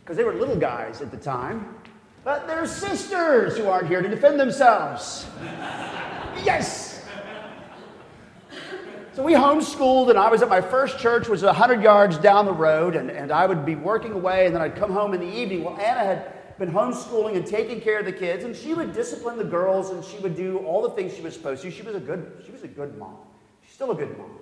Because 0.00 0.16
they 0.16 0.24
were 0.24 0.34
little 0.34 0.56
guys 0.56 1.00
at 1.00 1.12
the 1.12 1.16
time. 1.16 1.76
But 2.24 2.48
their 2.48 2.66
sisters 2.66 3.56
who 3.56 3.68
aren't 3.68 3.86
here 3.86 4.02
to 4.02 4.08
defend 4.08 4.40
themselves. 4.40 5.28
yes! 6.44 6.79
So 9.20 9.26
we 9.26 9.34
homeschooled, 9.34 10.08
and 10.08 10.18
I 10.18 10.30
was 10.30 10.40
at 10.40 10.48
my 10.48 10.62
first 10.62 10.98
church, 10.98 11.28
was 11.28 11.42
100 11.42 11.82
yards 11.82 12.16
down 12.16 12.46
the 12.46 12.54
road, 12.54 12.96
and, 12.96 13.10
and 13.10 13.30
I 13.30 13.44
would 13.44 13.66
be 13.66 13.74
working 13.74 14.12
away, 14.12 14.46
and 14.46 14.54
then 14.54 14.62
I'd 14.62 14.76
come 14.76 14.90
home 14.90 15.12
in 15.12 15.20
the 15.20 15.30
evening. 15.30 15.62
Well, 15.62 15.76
Anna 15.76 16.00
had 16.00 16.58
been 16.58 16.72
homeschooling 16.72 17.36
and 17.36 17.46
taking 17.46 17.82
care 17.82 17.98
of 17.98 18.06
the 18.06 18.14
kids, 18.14 18.44
and 18.44 18.56
she 18.56 18.72
would 18.72 18.94
discipline 18.94 19.36
the 19.36 19.44
girls 19.44 19.90
and 19.90 20.02
she 20.02 20.16
would 20.20 20.34
do 20.36 20.60
all 20.60 20.80
the 20.80 20.88
things 20.88 21.14
she 21.14 21.20
was 21.20 21.34
supposed 21.34 21.60
to. 21.60 21.70
She 21.70 21.82
was 21.82 21.96
a 21.96 22.00
good, 22.00 22.32
she 22.46 22.50
was 22.50 22.62
a 22.62 22.66
good 22.66 22.96
mom. 22.96 23.18
She's 23.62 23.74
still 23.74 23.90
a 23.90 23.94
good 23.94 24.16
mom. 24.16 24.38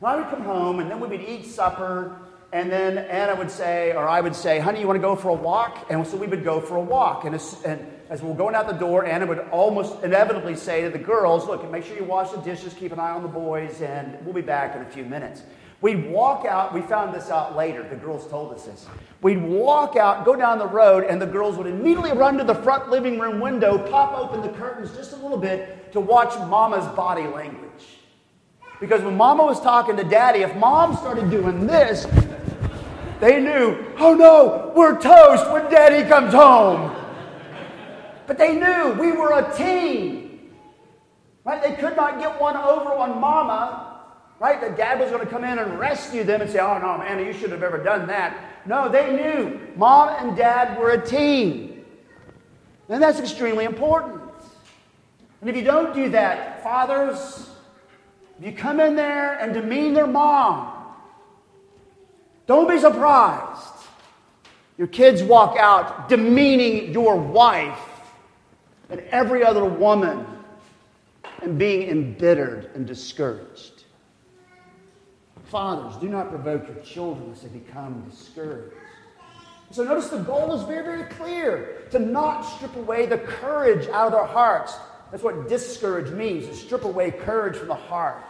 And 0.00 0.06
I 0.06 0.16
would 0.16 0.28
come 0.28 0.42
home 0.42 0.80
and 0.80 0.90
then 0.90 1.00
we 1.00 1.08
would 1.08 1.22
eat 1.22 1.46
supper, 1.46 2.14
and 2.52 2.70
then 2.70 2.98
Anna 2.98 3.34
would 3.34 3.50
say, 3.50 3.92
or 3.92 4.06
I 4.06 4.20
would 4.20 4.36
say, 4.36 4.58
honey, 4.58 4.80
you 4.80 4.86
want 4.86 4.98
to 4.98 5.02
go 5.02 5.16
for 5.16 5.30
a 5.30 5.34
walk? 5.34 5.86
And 5.88 6.06
so 6.06 6.18
we 6.18 6.26
would 6.26 6.44
go 6.44 6.60
for 6.60 6.76
a 6.76 6.82
walk. 6.82 7.24
And 7.24 7.34
as, 7.34 7.62
and 7.64 7.86
as 8.10 8.20
we 8.20 8.28
were 8.28 8.36
going 8.36 8.54
out 8.54 8.66
the 8.66 8.74
door, 8.74 9.06
Anna 9.06 9.24
would 9.24 9.38
almost 9.50 10.04
inevitably 10.04 10.54
say 10.56 10.82
to 10.82 10.90
the 10.90 10.98
girls, 10.98 11.46
look, 11.46 11.68
make 11.70 11.82
sure 11.82 11.96
you 11.96 12.04
wash 12.04 12.30
the 12.30 12.42
dishes, 12.42 12.74
keep 12.74 12.92
an 12.92 13.00
eye 13.00 13.12
on 13.12 13.22
the 13.22 13.28
boys, 13.28 13.80
and 13.80 14.18
we'll 14.22 14.34
be 14.34 14.42
back 14.42 14.76
in 14.76 14.82
a 14.82 14.84
few 14.84 15.06
minutes. 15.06 15.42
We'd 15.80 16.10
walk 16.10 16.44
out, 16.44 16.74
we 16.74 16.82
found 16.82 17.14
this 17.14 17.30
out 17.30 17.56
later, 17.56 17.82
the 17.88 17.96
girls 17.96 18.28
told 18.28 18.52
us 18.52 18.66
this. 18.66 18.86
We'd 19.22 19.42
walk 19.42 19.96
out, 19.96 20.24
go 20.24 20.36
down 20.36 20.58
the 20.58 20.66
road, 20.66 21.04
and 21.04 21.20
the 21.20 21.26
girls 21.26 21.56
would 21.56 21.66
immediately 21.66 22.12
run 22.12 22.36
to 22.36 22.44
the 22.44 22.54
front 22.54 22.90
living 22.90 23.18
room 23.18 23.40
window, 23.40 23.78
pop 23.90 24.16
open 24.16 24.42
the 24.42 24.50
curtains 24.50 24.94
just 24.94 25.12
a 25.12 25.16
little 25.16 25.38
bit 25.38 25.90
to 25.92 26.00
watch 26.00 26.38
mama's 26.48 26.86
body 26.94 27.26
language. 27.26 27.70
Because 28.78 29.00
when 29.02 29.16
mama 29.16 29.44
was 29.44 29.60
talking 29.60 29.96
to 29.96 30.04
daddy, 30.04 30.40
if 30.40 30.54
mom 30.56 30.96
started 30.96 31.30
doing 31.30 31.66
this, 31.66 32.06
they 33.22 33.40
knew, 33.40 33.94
oh 33.98 34.14
no, 34.14 34.72
we're 34.74 35.00
toast 35.00 35.50
when 35.50 35.70
daddy 35.70 36.06
comes 36.08 36.34
home. 36.34 36.94
But 38.26 38.36
they 38.36 38.54
knew 38.54 38.92
we 39.00 39.12
were 39.12 39.38
a 39.38 39.56
team. 39.56 40.50
Right? 41.44 41.62
They 41.62 41.74
could 41.74 41.96
not 41.96 42.18
get 42.18 42.40
one 42.40 42.56
over 42.56 42.90
on 42.92 43.20
mama 43.20 43.92
right? 44.42 44.60
That 44.60 44.76
dad 44.76 44.98
was 44.98 45.08
going 45.10 45.24
to 45.24 45.30
come 45.30 45.44
in 45.44 45.60
and 45.60 45.78
rescue 45.78 46.24
them 46.24 46.40
and 46.40 46.50
say, 46.50 46.58
oh, 46.58 46.76
no, 46.78 47.00
Anna, 47.00 47.22
you 47.22 47.32
shouldn't 47.32 47.52
have 47.52 47.62
ever 47.62 47.78
done 47.78 48.08
that. 48.08 48.36
No, 48.66 48.88
they 48.88 49.14
knew 49.14 49.60
mom 49.76 50.08
and 50.18 50.36
dad 50.36 50.76
were 50.76 50.90
a 50.90 51.06
team. 51.06 51.84
And 52.88 53.00
that's 53.00 53.20
extremely 53.20 53.64
important. 53.64 54.20
And 55.40 55.48
if 55.48 55.54
you 55.54 55.62
don't 55.62 55.94
do 55.94 56.08
that, 56.10 56.60
fathers, 56.64 57.50
if 58.40 58.44
you 58.44 58.52
come 58.52 58.80
in 58.80 58.96
there 58.96 59.38
and 59.38 59.54
demean 59.54 59.94
their 59.94 60.08
mom, 60.08 60.71
don't 62.52 62.68
be 62.68 62.78
surprised. 62.78 63.86
Your 64.76 64.86
kids 64.86 65.22
walk 65.22 65.56
out 65.58 66.10
demeaning 66.10 66.92
your 66.92 67.16
wife 67.16 67.78
and 68.90 69.00
every 69.10 69.42
other 69.42 69.64
woman 69.64 70.26
and 71.40 71.58
being 71.58 71.88
embittered 71.88 72.70
and 72.74 72.86
discouraged. 72.86 73.84
Fathers, 75.44 75.96
do 75.96 76.10
not 76.10 76.28
provoke 76.28 76.66
your 76.66 76.76
children 76.84 77.32
as 77.32 77.40
they 77.40 77.48
become 77.48 78.04
discouraged. 78.10 78.76
So 79.70 79.84
notice 79.84 80.08
the 80.10 80.18
goal 80.18 80.54
is 80.54 80.62
very, 80.64 80.84
very 80.84 81.04
clear 81.04 81.86
to 81.90 81.98
not 81.98 82.42
strip 82.42 82.76
away 82.76 83.06
the 83.06 83.16
courage 83.16 83.88
out 83.88 84.08
of 84.08 84.12
their 84.12 84.26
hearts. 84.26 84.76
That's 85.10 85.22
what 85.22 85.48
discourage 85.48 86.12
means, 86.12 86.46
to 86.48 86.54
strip 86.54 86.84
away 86.84 87.12
courage 87.12 87.56
from 87.56 87.68
the 87.68 87.74
heart. 87.74 88.22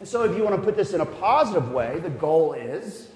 And 0.00 0.08
so, 0.08 0.24
if 0.24 0.36
you 0.36 0.42
want 0.42 0.56
to 0.56 0.62
put 0.62 0.76
this 0.76 0.92
in 0.92 1.00
a 1.00 1.06
positive 1.06 1.70
way, 1.70 1.98
the 2.00 2.10
goal 2.10 2.54
is, 2.54 3.08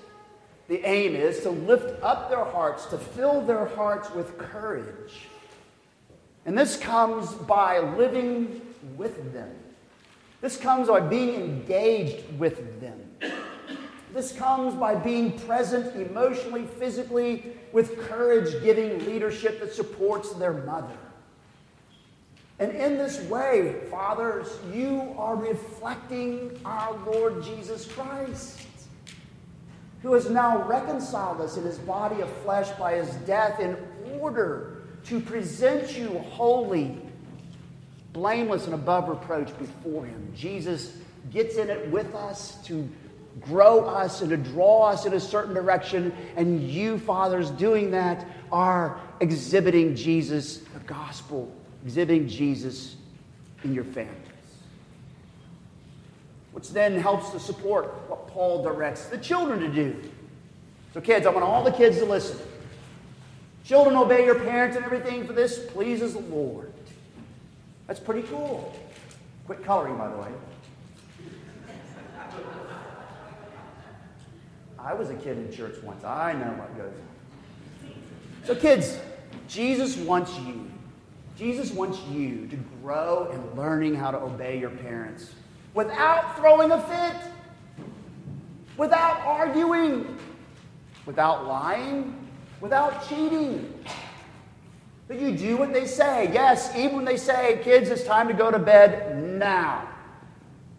the 0.69 0.87
aim 0.87 1.17
is 1.17 1.41
to 1.41 1.51
lift 1.51 2.03
up 2.03 2.29
their 2.29 2.45
hearts, 2.45 2.87
to 2.87 2.99
fill 2.99 3.41
their 3.41 3.67
hearts 3.67 4.11
with 4.13 4.37
courage. 4.39 5.27
And 6.45 6.57
this 6.57 6.77
comes 6.77 7.33
by 7.33 7.81
living 7.81 8.61
with 8.97 9.33
them. 9.33 9.51
This 10.41 10.57
comes 10.57 10.89
by 10.89 11.01
being 11.01 11.35
engaged 11.35 12.39
with 12.39 12.81
them. 12.81 13.01
This 14.15 14.33
comes 14.33 14.75
by 14.75 14.95
being 14.95 15.39
present 15.41 15.95
emotionally, 15.97 16.65
physically, 16.79 17.53
with 17.73 17.99
courage, 18.09 18.63
giving 18.63 19.05
leadership 19.05 19.61
that 19.61 19.73
supports 19.73 20.33
their 20.35 20.53
mother. 20.53 20.97
And 22.59 22.73
in 22.73 22.99
this 22.99 23.21
way, 23.23 23.81
fathers, 23.91 24.59
you 24.73 25.15
are 25.17 25.37
reflecting 25.37 26.59
our 26.65 26.97
Lord 27.07 27.43
Jesus 27.43 27.87
Christ, 27.87 28.67
who 30.03 30.13
has 30.15 30.31
now 30.31 30.63
reconciled 30.65 31.41
us 31.41 31.57
in 31.57 31.65
his 31.65 31.79
body 31.79 32.21
of 32.21 32.31
flesh 32.39 32.71
by 32.79 32.95
his 32.95 33.15
death 33.27 33.61
in 33.61 33.77
order 34.21 34.83
to 35.05 35.21
present 35.21 35.97
you 35.97 36.19
holy, 36.31 36.99
blameless, 38.13 38.67
and 38.67 38.75
above 38.75 39.09
reproach 39.09 39.57
before 39.59 40.07
him. 40.07 40.33
Jesus 40.35 40.97
gets 41.31 41.57
in 41.57 41.69
it 41.71 41.89
with 41.91 42.15
us 42.15 42.63
to 42.65 42.89
grow 43.41 43.85
us 43.85 44.21
and 44.21 44.31
to 44.31 44.37
draw 44.37 44.89
us 44.89 45.07
in 45.07 45.13
a 45.15 45.21
certain 45.21 45.55
direction. 45.55 46.13
And 46.37 46.69
you, 46.69 46.99
fathers, 46.99 47.51
doing 47.51 47.91
that 47.93 48.27
are 48.51 49.01
exhibiting 49.21 49.95
Jesus, 49.95 50.59
the 50.59 50.81
gospel, 50.87 51.53
exhibiting 51.85 52.29
Jesus 52.29 52.97
in 53.65 53.75
your 53.75 53.85
families. 53.85 54.28
Which 56.59 56.71
then 56.71 56.99
helps 56.99 57.31
to 57.31 57.39
support 57.39 57.85
what 58.09 58.27
Paul 58.27 58.65
directs 58.65 59.05
the 59.07 59.19
children 59.19 59.61
to 59.61 59.69
do. 59.69 59.95
So, 60.93 61.01
kids, 61.01 61.25
I 61.25 61.31
want 61.31 61.45
all 61.45 61.63
the 61.63 61.71
kids 61.71 61.99
to 61.99 62.05
listen. 62.05 62.37
Children, 63.65 63.95
obey 63.95 64.25
your 64.25 64.41
parents 64.41 64.75
and 64.75 64.85
everything, 64.85 65.25
for 65.25 65.33
this 65.33 65.65
pleases 65.67 66.15
the 66.15 66.19
Lord. 66.19 66.73
That's 67.87 68.01
pretty 68.01 68.27
cool. 68.27 68.77
Quit 69.47 69.63
coloring, 69.63 69.97
by 69.97 70.09
the 70.09 70.17
way. 70.17 70.29
I 74.81 74.95
was 74.95 75.11
a 75.11 75.15
kid 75.15 75.39
in 75.39 75.53
church 75.53 75.81
once. 75.85 76.03
I 76.03 76.33
know 76.33 76.55
what 76.55 76.77
goes 76.77 76.93
on. 76.93 77.95
So, 78.43 78.57
kids, 78.57 78.99
Jesus 79.47 79.97
wants 79.97 80.37
you. 80.41 80.69
Jesus 81.37 81.71
wants 81.71 82.01
you 82.11 82.49
to 82.49 82.57
grow 82.83 83.31
in 83.31 83.57
learning 83.57 83.95
how 83.95 84.11
to 84.11 84.19
obey 84.19 84.59
your 84.59 84.71
parents 84.71 85.31
without 85.75 86.37
throwing 86.37 86.71
a 86.73 86.81
fit, 86.81 87.17
without 88.77 89.21
arguing, 89.21 90.19
without 91.07 91.47
lying, 91.47 92.29
without 92.61 93.09
cheating. 93.09 93.73
That 95.09 95.21
you 95.21 95.37
do 95.37 95.57
what 95.57 95.73
they 95.73 95.87
say. 95.87 96.31
Yes, 96.33 96.75
even 96.77 96.97
when 96.97 97.05
they 97.05 97.17
say, 97.17 97.61
kids, 97.65 97.89
it's 97.89 98.05
time 98.05 98.29
to 98.29 98.35
go 98.35 98.51
to 98.51 98.59
bed 98.59 99.25
now. 99.25 99.89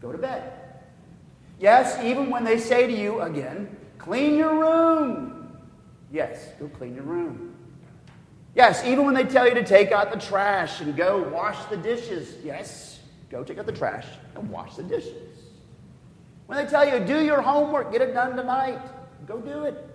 Go 0.01 0.11
to 0.11 0.17
bed. 0.17 0.53
Yes, 1.59 1.97
even 2.03 2.29
when 2.29 2.43
they 2.43 2.59
say 2.59 2.85
to 2.85 2.93
you, 2.93 3.21
again, 3.21 3.75
Clean 3.99 4.37
your 4.37 4.55
room. 4.57 5.51
Yes, 6.11 6.53
go 6.59 6.67
clean 6.69 6.95
your 6.95 7.03
room. 7.03 7.53
Yes, 8.55 8.83
even 8.83 9.05
when 9.05 9.13
they 9.13 9.25
tell 9.25 9.47
you 9.47 9.53
to 9.53 9.63
take 9.63 9.91
out 9.91 10.11
the 10.11 10.17
trash 10.17 10.81
and 10.81 10.95
go 10.97 11.21
wash 11.29 11.63
the 11.65 11.77
dishes. 11.77 12.33
Yes, 12.43 12.88
go 13.29 13.43
take 13.43 13.57
out 13.57 13.65
the 13.65 13.71
trash 13.71 14.05
and 14.35 14.49
wash 14.49 14.75
the 14.75 14.83
dishes. 14.83 15.37
When 16.47 16.63
they 16.63 16.69
tell 16.69 16.87
you, 16.87 17.05
do 17.05 17.23
your 17.23 17.41
homework, 17.41 17.91
get 17.91 18.01
it 18.01 18.13
done 18.13 18.35
tonight, 18.35 18.79
go 19.27 19.39
do 19.39 19.65
it. 19.65 19.85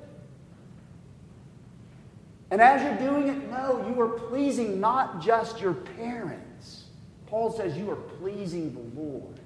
And 2.50 2.60
as 2.60 2.82
you're 2.82 3.10
doing 3.10 3.28
it, 3.28 3.50
know 3.50 3.84
you 3.88 4.00
are 4.00 4.08
pleasing 4.08 4.78
not 4.80 5.20
just 5.20 5.60
your 5.60 5.74
parents. 5.74 6.84
Paul 7.26 7.52
says 7.52 7.76
you 7.76 7.90
are 7.90 7.96
pleasing 7.96 8.72
the 8.72 9.00
Lord. 9.00 9.40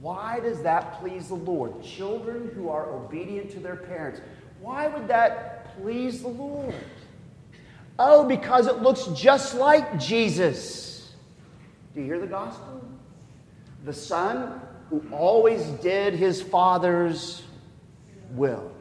Why 0.00 0.40
does 0.40 0.62
that 0.62 1.00
please 1.00 1.28
the 1.28 1.34
Lord? 1.34 1.82
Children 1.82 2.50
who 2.54 2.68
are 2.68 2.90
obedient 2.90 3.50
to 3.50 3.60
their 3.60 3.76
parents. 3.76 4.20
Why 4.60 4.86
would 4.86 5.08
that 5.08 5.76
please 5.76 6.22
the 6.22 6.28
Lord? 6.28 6.74
Oh, 7.98 8.24
because 8.26 8.66
it 8.66 8.82
looks 8.82 9.04
just 9.14 9.54
like 9.54 9.98
Jesus. 9.98 10.93
Do 11.94 12.00
you 12.00 12.06
hear 12.06 12.18
the 12.18 12.26
gospel? 12.26 12.82
The 13.84 13.92
Son 13.92 14.60
who 14.90 15.04
always 15.12 15.62
did 15.80 16.14
his 16.14 16.42
Father's 16.42 17.42
will. 18.30 18.72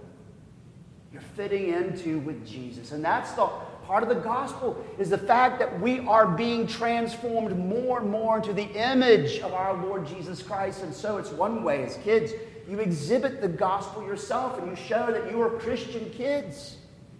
You're 1.11 1.21
fitting 1.21 1.69
into 1.69 2.19
with 2.19 2.45
Jesus. 2.47 2.91
And 2.91 3.05
that's 3.05 3.31
the 3.33 3.47
part 3.85 4.01
of 4.01 4.09
the 4.09 4.15
gospel 4.15 4.83
is 4.97 5.09
the 5.09 5.17
fact 5.17 5.59
that 5.59 5.79
we 5.79 5.99
are 5.99 6.25
being 6.25 6.65
transformed 6.65 7.57
more 7.57 7.99
and 7.99 8.09
more 8.09 8.37
into 8.37 8.53
the 8.53 8.69
image 8.71 9.39
of 9.39 9.53
our 9.53 9.73
Lord 9.85 10.07
Jesus 10.07 10.41
Christ. 10.41 10.81
And 10.81 10.93
so 10.93 11.17
it's 11.17 11.29
one 11.29 11.63
way 11.63 11.83
as 11.83 11.97
kids, 11.97 12.31
you 12.67 12.79
exhibit 12.79 13.41
the 13.41 13.47
gospel 13.47 14.03
yourself 14.03 14.57
and 14.57 14.67
you 14.67 14.75
show 14.75 15.11
that 15.11 15.29
you 15.29 15.39
are 15.41 15.49
Christian 15.49 16.09
kids, 16.09 16.77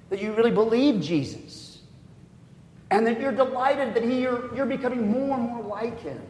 that 0.09 0.21
you 0.21 0.33
really 0.33 0.51
believe 0.51 1.01
Jesus 1.01 1.62
and 2.93 3.07
that 3.07 3.19
you're 3.19 3.31
delighted 3.31 3.95
that 3.95 4.03
he, 4.03 4.21
you're, 4.21 4.53
you're 4.55 4.67
becoming 4.67 5.09
more 5.09 5.35
and 5.35 5.49
more 5.49 5.63
like 5.63 5.99
him. 6.01 6.21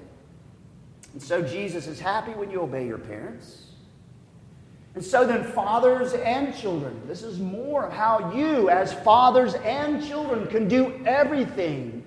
And 1.11 1.21
so 1.21 1.41
Jesus 1.41 1.87
is 1.87 1.99
happy 1.99 2.31
when 2.31 2.49
you 2.49 2.61
obey 2.61 2.87
your 2.87 2.97
parents. 2.97 3.65
And 4.95 5.03
so 5.03 5.27
then, 5.27 5.43
fathers 5.43 6.13
and 6.13 6.55
children, 6.55 7.01
this 7.05 7.21
is 7.21 7.37
more 7.37 7.87
of 7.87 7.91
how 7.91 8.31
you, 8.33 8.69
as 8.69 8.93
fathers 8.93 9.55
and 9.55 10.05
children, 10.07 10.47
can 10.47 10.69
do 10.69 11.03
everything 11.05 12.01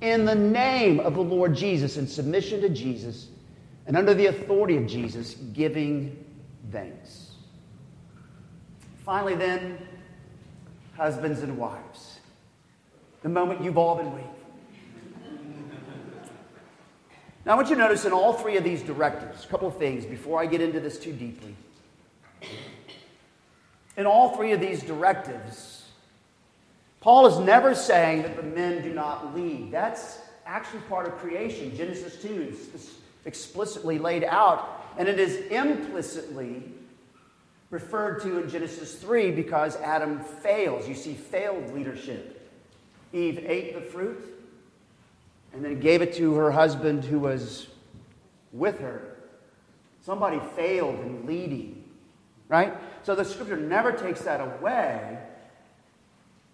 in 0.00 0.24
the 0.24 0.34
name 0.36 1.00
of 1.00 1.14
the 1.14 1.22
Lord 1.22 1.56
Jesus, 1.56 1.96
in 1.96 2.06
submission 2.06 2.60
to 2.60 2.68
Jesus, 2.68 3.26
and 3.86 3.96
under 3.96 4.14
the 4.14 4.26
authority 4.26 4.76
of 4.76 4.86
Jesus, 4.86 5.34
giving 5.52 6.24
thanks. 6.70 7.32
Finally, 9.04 9.34
then, 9.34 9.78
husbands 10.96 11.42
and 11.42 11.58
wives 11.58 12.05
the 13.26 13.30
moment 13.30 13.60
you've 13.60 13.76
all 13.76 13.96
been 13.96 14.12
waiting 14.12 14.30
Now, 17.44 17.54
I 17.54 17.56
want 17.56 17.68
you 17.68 17.74
to 17.74 17.80
notice 17.80 18.04
in 18.04 18.12
all 18.12 18.34
three 18.34 18.56
of 18.56 18.62
these 18.62 18.82
directives, 18.82 19.44
a 19.44 19.48
couple 19.48 19.66
of 19.66 19.76
things 19.78 20.04
before 20.04 20.40
I 20.40 20.46
get 20.46 20.60
into 20.60 20.78
this 20.78 20.96
too 20.96 21.12
deeply. 21.12 21.56
In 23.96 24.06
all 24.06 24.36
three 24.36 24.52
of 24.52 24.60
these 24.60 24.80
directives, 24.84 25.86
Paul 27.00 27.26
is 27.26 27.40
never 27.40 27.74
saying 27.74 28.22
that 28.22 28.36
the 28.36 28.44
men 28.44 28.80
do 28.84 28.94
not 28.94 29.34
lead. 29.34 29.72
That's 29.72 30.20
actually 30.44 30.82
part 30.82 31.08
of 31.08 31.16
creation. 31.16 31.76
Genesis 31.76 32.22
2 32.22 32.28
is 32.74 32.94
explicitly 33.24 33.98
laid 33.98 34.22
out, 34.22 34.84
and 34.98 35.08
it 35.08 35.18
is 35.18 35.50
implicitly 35.50 36.62
referred 37.70 38.22
to 38.22 38.38
in 38.38 38.48
Genesis 38.48 38.94
3 38.94 39.32
because 39.32 39.74
Adam 39.78 40.20
fails. 40.20 40.88
You 40.88 40.94
see, 40.94 41.14
failed 41.14 41.74
leadership. 41.74 42.35
Eve 43.16 43.44
ate 43.46 43.74
the 43.74 43.80
fruit 43.80 44.22
and 45.52 45.64
then 45.64 45.80
gave 45.80 46.02
it 46.02 46.14
to 46.14 46.34
her 46.34 46.50
husband 46.50 47.04
who 47.04 47.18
was 47.18 47.66
with 48.52 48.78
her. 48.80 49.16
Somebody 50.02 50.40
failed 50.54 51.00
in 51.00 51.26
leading, 51.26 51.82
right? 52.48 52.74
So 53.02 53.14
the 53.14 53.24
scripture 53.24 53.56
never 53.56 53.92
takes 53.92 54.20
that 54.22 54.40
away. 54.40 55.18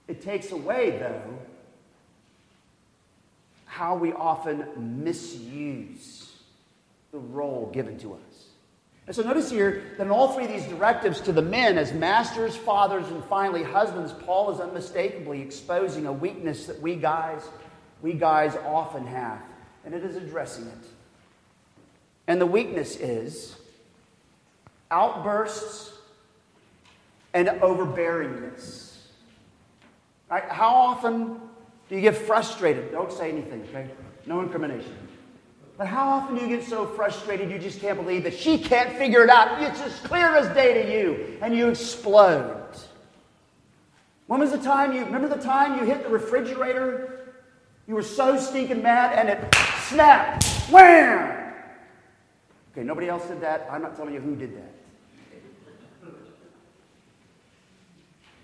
It 0.08 0.22
takes 0.22 0.52
away, 0.52 0.98
though, 0.98 1.38
how 3.66 3.96
we 3.96 4.12
often 4.12 4.66
misuse 5.02 6.32
the 7.10 7.18
role 7.18 7.70
given 7.72 7.98
to 8.00 8.14
us. 8.14 8.31
And 9.06 9.16
so 9.16 9.22
notice 9.22 9.50
here 9.50 9.82
that 9.96 10.04
in 10.04 10.12
all 10.12 10.32
three 10.32 10.44
of 10.44 10.52
these 10.52 10.66
directives 10.66 11.20
to 11.22 11.32
the 11.32 11.42
men, 11.42 11.76
as 11.76 11.92
masters, 11.92 12.54
fathers, 12.54 13.08
and 13.08 13.24
finally 13.24 13.64
husbands, 13.64 14.12
Paul 14.12 14.52
is 14.52 14.60
unmistakably 14.60 15.42
exposing 15.42 16.06
a 16.06 16.12
weakness 16.12 16.66
that 16.66 16.80
we 16.80 16.94
guys, 16.94 17.42
we 18.00 18.12
guys 18.12 18.54
often 18.64 19.06
have, 19.06 19.42
and 19.84 19.92
it 19.92 20.04
is 20.04 20.14
addressing 20.16 20.66
it. 20.66 20.86
And 22.28 22.40
the 22.40 22.46
weakness 22.46 22.96
is 22.96 23.56
outbursts 24.90 25.92
and 27.34 27.48
overbearingness. 27.48 28.94
Right? 30.30 30.44
How 30.44 30.74
often 30.74 31.40
do 31.88 31.96
you 31.96 32.00
get 32.02 32.16
frustrated? 32.16 32.92
Don't 32.92 33.12
say 33.12 33.30
anything, 33.30 33.62
okay? 33.70 33.90
No 34.26 34.40
incrimination. 34.40 34.96
But 35.78 35.86
how 35.86 36.08
often 36.08 36.36
do 36.36 36.42
you 36.42 36.48
get 36.48 36.66
so 36.66 36.86
frustrated 36.86 37.50
you 37.50 37.58
just 37.58 37.80
can't 37.80 37.98
believe 37.98 38.24
that 38.24 38.34
she 38.34 38.58
can't 38.58 38.96
figure 38.96 39.24
it 39.24 39.30
out? 39.30 39.62
It's 39.62 39.80
as 39.80 39.98
clear 40.00 40.36
as 40.36 40.52
day 40.54 40.82
to 40.82 40.92
you, 40.92 41.38
and 41.40 41.54
you 41.56 41.68
explode. 41.68 42.58
When 44.26 44.40
was 44.40 44.50
the 44.50 44.58
time 44.58 44.92
you 44.92 45.04
remember 45.04 45.28
the 45.28 45.42
time 45.42 45.78
you 45.78 45.84
hit 45.84 46.02
the 46.04 46.08
refrigerator? 46.08 47.34
You 47.86 47.94
were 47.94 48.02
so 48.02 48.38
stinking 48.38 48.82
mad 48.82 49.18
and 49.18 49.28
it 49.28 49.54
snapped. 49.88 50.46
Wham! 50.70 51.52
Okay, 52.72 52.84
nobody 52.84 53.08
else 53.08 53.26
did 53.26 53.40
that. 53.40 53.68
I'm 53.70 53.82
not 53.82 53.96
telling 53.96 54.14
you 54.14 54.20
who 54.20 54.36
did 54.36 54.56
that. 54.56 54.72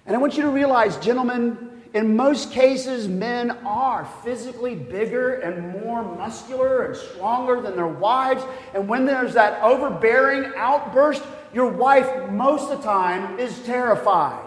And 0.07 0.17
I 0.17 0.19
want 0.19 0.37
you 0.37 0.43
to 0.43 0.51
realize, 0.51 0.97
gentlemen, 0.99 1.78
in 1.94 2.16
most 2.16 2.53
cases, 2.53 3.09
men 3.09 3.51
are 3.64 4.05
physically 4.22 4.74
bigger 4.74 5.35
and 5.35 5.83
more 5.83 6.03
muscular 6.03 6.85
and 6.85 6.96
stronger 6.96 7.62
than 7.62 7.77
their 7.77 7.87
wives. 7.87 8.42
And 8.74 8.88
when 8.88 9.07
there's 9.07 9.35
that 9.35 9.62
overbearing 9.62 10.53
outburst, 10.57 11.22
your 11.55 11.70
wife, 11.70 12.31
most 12.31 12.70
of 12.70 12.79
the 12.79 12.85
time, 12.85 13.38
is 13.38 13.59
terrified. 13.61 14.44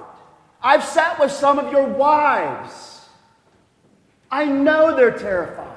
I've 0.62 0.84
sat 0.84 1.19
with 1.19 1.32
some 1.32 1.58
of 1.58 1.71
your 1.71 1.88
wives. 1.88 3.08
I 4.30 4.45
know 4.45 4.95
they're 4.95 5.17
terrified. 5.17 5.67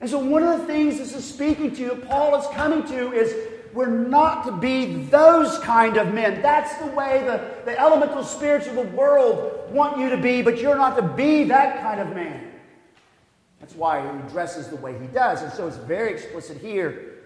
And 0.00 0.10
so, 0.10 0.18
one 0.18 0.42
of 0.42 0.60
the 0.60 0.66
things 0.66 0.98
this 0.98 1.14
is 1.14 1.24
speaking 1.24 1.74
to, 1.76 1.82
you, 1.82 2.04
Paul 2.06 2.38
is 2.38 2.46
coming 2.48 2.84
to, 2.84 3.12
is 3.12 3.45
we're 3.76 3.90
not 3.90 4.46
to 4.46 4.52
be 4.52 5.04
those 5.04 5.58
kind 5.58 5.98
of 5.98 6.14
men. 6.14 6.40
That's 6.40 6.74
the 6.78 6.86
way 6.86 7.22
the, 7.26 7.62
the 7.66 7.78
elemental 7.78 8.24
spirits 8.24 8.66
of 8.66 8.74
the 8.74 8.80
world 8.80 9.70
want 9.70 9.98
you 9.98 10.08
to 10.08 10.16
be, 10.16 10.40
but 10.40 10.58
you're 10.58 10.76
not 10.76 10.96
to 10.96 11.02
be 11.02 11.44
that 11.44 11.82
kind 11.82 12.00
of 12.00 12.14
man. 12.16 12.52
That's 13.60 13.74
why 13.74 14.00
he 14.00 14.28
dresses 14.30 14.68
the 14.68 14.76
way 14.76 14.98
he 14.98 15.06
does. 15.08 15.42
And 15.42 15.52
so 15.52 15.68
it's 15.68 15.76
very 15.76 16.14
explicit 16.14 16.56
here 16.56 17.18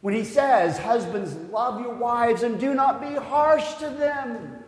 when 0.00 0.14
he 0.14 0.22
says, 0.22 0.78
Husbands, 0.78 1.34
love 1.50 1.80
your 1.80 1.94
wives 1.94 2.44
and 2.44 2.60
do 2.60 2.72
not 2.72 3.00
be 3.00 3.12
harsh 3.16 3.74
to 3.74 3.90
them. 3.90 4.62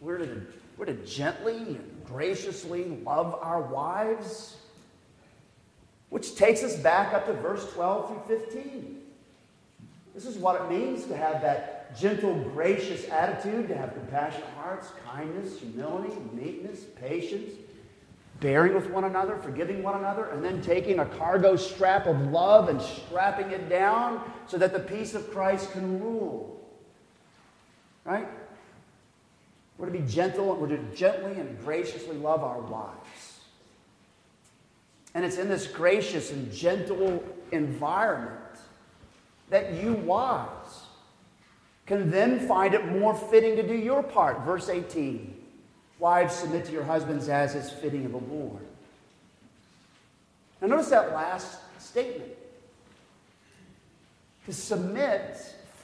We're 0.00 0.18
to, 0.18 0.42
we're 0.76 0.86
to 0.86 0.94
gently 1.06 1.56
and 1.56 2.02
graciously 2.04 2.84
love 3.04 3.38
our 3.40 3.62
wives. 3.62 4.57
Which 6.10 6.34
takes 6.36 6.62
us 6.62 6.76
back 6.76 7.12
up 7.12 7.26
to 7.26 7.34
verse 7.34 7.70
12 7.72 8.26
through 8.26 8.38
15. 8.38 8.98
This 10.14 10.26
is 10.26 10.36
what 10.36 10.60
it 10.60 10.68
means 10.68 11.04
to 11.04 11.16
have 11.16 11.42
that 11.42 11.96
gentle, 11.98 12.34
gracious 12.34 13.08
attitude, 13.08 13.68
to 13.68 13.76
have 13.76 13.92
compassionate 13.92 14.48
hearts, 14.56 14.90
kindness, 15.06 15.60
humility, 15.60 16.12
meekness, 16.32 16.84
patience, 17.00 17.52
bearing 18.40 18.74
with 18.74 18.90
one 18.90 19.04
another, 19.04 19.36
forgiving 19.36 19.82
one 19.82 19.98
another, 19.98 20.26
and 20.30 20.44
then 20.44 20.60
taking 20.62 20.98
a 20.98 21.06
cargo 21.06 21.56
strap 21.56 22.06
of 22.06 22.18
love 22.32 22.68
and 22.68 22.80
strapping 22.80 23.50
it 23.50 23.68
down 23.68 24.20
so 24.46 24.58
that 24.58 24.72
the 24.72 24.80
peace 24.80 25.14
of 25.14 25.30
Christ 25.30 25.72
can 25.72 26.00
rule. 26.00 26.68
Right? 28.04 28.28
We're 29.76 29.86
to 29.86 29.92
be 29.92 30.06
gentle, 30.10 30.52
and 30.52 30.60
we're 30.60 30.76
to 30.76 30.96
gently 30.96 31.38
and 31.38 31.58
graciously 31.64 32.16
love 32.16 32.42
our 32.42 32.60
wives. 32.60 33.27
And 35.18 35.24
it's 35.24 35.36
in 35.36 35.48
this 35.48 35.66
gracious 35.66 36.30
and 36.30 36.52
gentle 36.52 37.24
environment 37.50 38.38
that 39.50 39.74
you 39.74 39.94
wives 39.94 40.82
can 41.86 42.08
then 42.08 42.46
find 42.46 42.72
it 42.72 42.86
more 42.86 43.16
fitting 43.16 43.56
to 43.56 43.66
do 43.66 43.74
your 43.74 44.00
part. 44.00 44.42
Verse 44.42 44.68
18 44.68 45.34
Wives, 45.98 46.36
submit 46.36 46.66
to 46.66 46.72
your 46.72 46.84
husbands 46.84 47.28
as 47.28 47.56
is 47.56 47.68
fitting 47.68 48.06
of 48.06 48.12
the 48.12 48.18
Lord. 48.32 48.64
Now, 50.62 50.68
notice 50.68 50.90
that 50.90 51.12
last 51.12 51.58
statement. 51.80 52.30
To 54.46 54.52
submit 54.52 55.36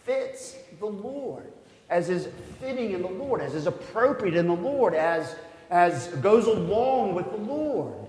fits 0.04 0.54
the 0.78 0.86
Lord, 0.86 1.50
as 1.90 2.08
is 2.08 2.28
fitting 2.60 2.92
in 2.92 3.02
the 3.02 3.08
Lord, 3.08 3.40
as 3.40 3.56
is 3.56 3.66
appropriate 3.66 4.36
in 4.36 4.46
the 4.46 4.54
Lord, 4.54 4.94
as, 4.94 5.34
as 5.70 6.06
goes 6.22 6.46
along 6.46 7.16
with 7.16 7.28
the 7.32 7.38
Lord. 7.38 8.03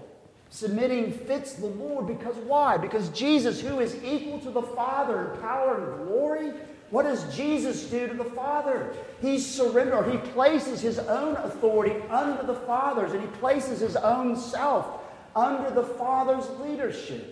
Submitting 0.49 1.11
fits 1.11 1.53
the 1.53 1.65
Lord 1.65 2.07
because 2.07 2.35
why? 2.37 2.77
Because 2.77 3.09
Jesus, 3.09 3.59
who 3.59 3.79
is 3.79 3.95
equal 4.03 4.39
to 4.39 4.51
the 4.51 4.61
Father 4.61 5.33
in 5.33 5.41
power 5.41 5.83
and 5.83 6.07
glory, 6.07 6.53
what 6.91 7.03
does 7.03 7.35
Jesus 7.35 7.83
do 7.85 8.07
to 8.07 8.13
the 8.13 8.23
Father? 8.23 8.93
He 9.21 9.39
surrenders, 9.39 10.11
he 10.11 10.17
places 10.31 10.81
his 10.81 10.99
own 10.99 11.35
authority 11.37 11.95
under 12.09 12.43
the 12.43 12.53
Father's, 12.53 13.11
and 13.11 13.21
he 13.21 13.27
places 13.39 13.79
his 13.79 13.95
own 13.95 14.37
self 14.37 15.01
under 15.35 15.71
the 15.71 15.83
Father's 15.83 16.47
leadership. 16.59 17.31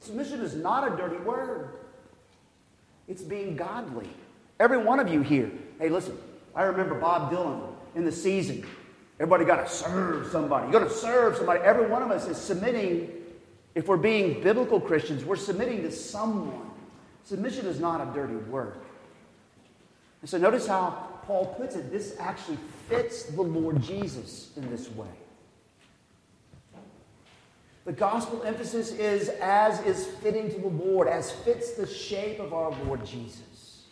Submission 0.00 0.40
is 0.40 0.54
not 0.54 0.92
a 0.92 0.96
dirty 0.96 1.16
word, 1.16 1.70
it's 3.08 3.22
being 3.22 3.56
godly. 3.56 4.08
Every 4.58 4.78
one 4.78 5.00
of 5.00 5.08
you 5.08 5.22
here, 5.22 5.50
hey, 5.78 5.88
listen, 5.88 6.18
I 6.54 6.64
remember 6.64 6.94
Bob 6.94 7.32
Dylan 7.32 7.72
in 7.94 8.04
the 8.04 8.12
season. 8.12 8.66
Everybody 9.18 9.44
got 9.44 9.66
to 9.66 9.72
serve 9.72 10.26
somebody. 10.28 10.66
You 10.66 10.72
got 10.72 10.86
to 10.86 10.90
serve 10.90 11.36
somebody. 11.36 11.60
Every 11.60 11.86
one 11.86 12.02
of 12.02 12.10
us 12.10 12.28
is 12.28 12.36
submitting. 12.36 13.12
If 13.74 13.88
we're 13.88 13.96
being 13.96 14.42
biblical 14.42 14.80
Christians, 14.80 15.24
we're 15.24 15.36
submitting 15.36 15.82
to 15.82 15.92
someone. 15.92 16.70
Submission 17.24 17.66
is 17.66 17.80
not 17.80 18.06
a 18.06 18.12
dirty 18.12 18.34
word. 18.34 18.74
And 20.20 20.28
so 20.28 20.38
notice 20.38 20.66
how 20.66 21.20
Paul 21.24 21.54
puts 21.58 21.76
it. 21.76 21.90
This 21.90 22.16
actually 22.18 22.58
fits 22.88 23.24
the 23.24 23.42
Lord 23.42 23.82
Jesus 23.82 24.50
in 24.56 24.70
this 24.70 24.90
way. 24.90 25.08
The 27.86 27.92
gospel 27.92 28.42
emphasis 28.42 28.90
is 28.92 29.28
as 29.40 29.80
is 29.86 30.06
fitting 30.06 30.50
to 30.50 30.58
the 30.58 30.68
Lord, 30.68 31.06
as 31.06 31.30
fits 31.30 31.72
the 31.72 31.86
shape 31.86 32.40
of 32.40 32.52
our 32.52 32.72
Lord 32.84 33.06
Jesus. 33.06 33.84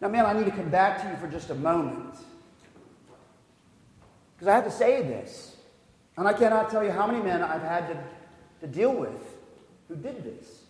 Now, 0.00 0.08
man, 0.08 0.24
I 0.24 0.32
need 0.32 0.46
to 0.46 0.50
come 0.50 0.70
back 0.70 1.02
to 1.02 1.08
you 1.10 1.16
for 1.16 1.26
just 1.26 1.50
a 1.50 1.54
moment. 1.54 2.14
Because 4.38 4.48
I 4.48 4.54
have 4.54 4.64
to 4.64 4.70
say 4.70 5.02
this. 5.02 5.56
And 6.16 6.28
I 6.28 6.32
cannot 6.32 6.70
tell 6.70 6.84
you 6.84 6.92
how 6.92 7.08
many 7.08 7.20
men 7.22 7.42
I've 7.42 7.62
had 7.62 7.88
to, 7.88 7.98
to 8.60 8.72
deal 8.72 8.94
with 8.94 9.10
who 9.88 9.96
did 9.96 10.22
this. 10.22 10.62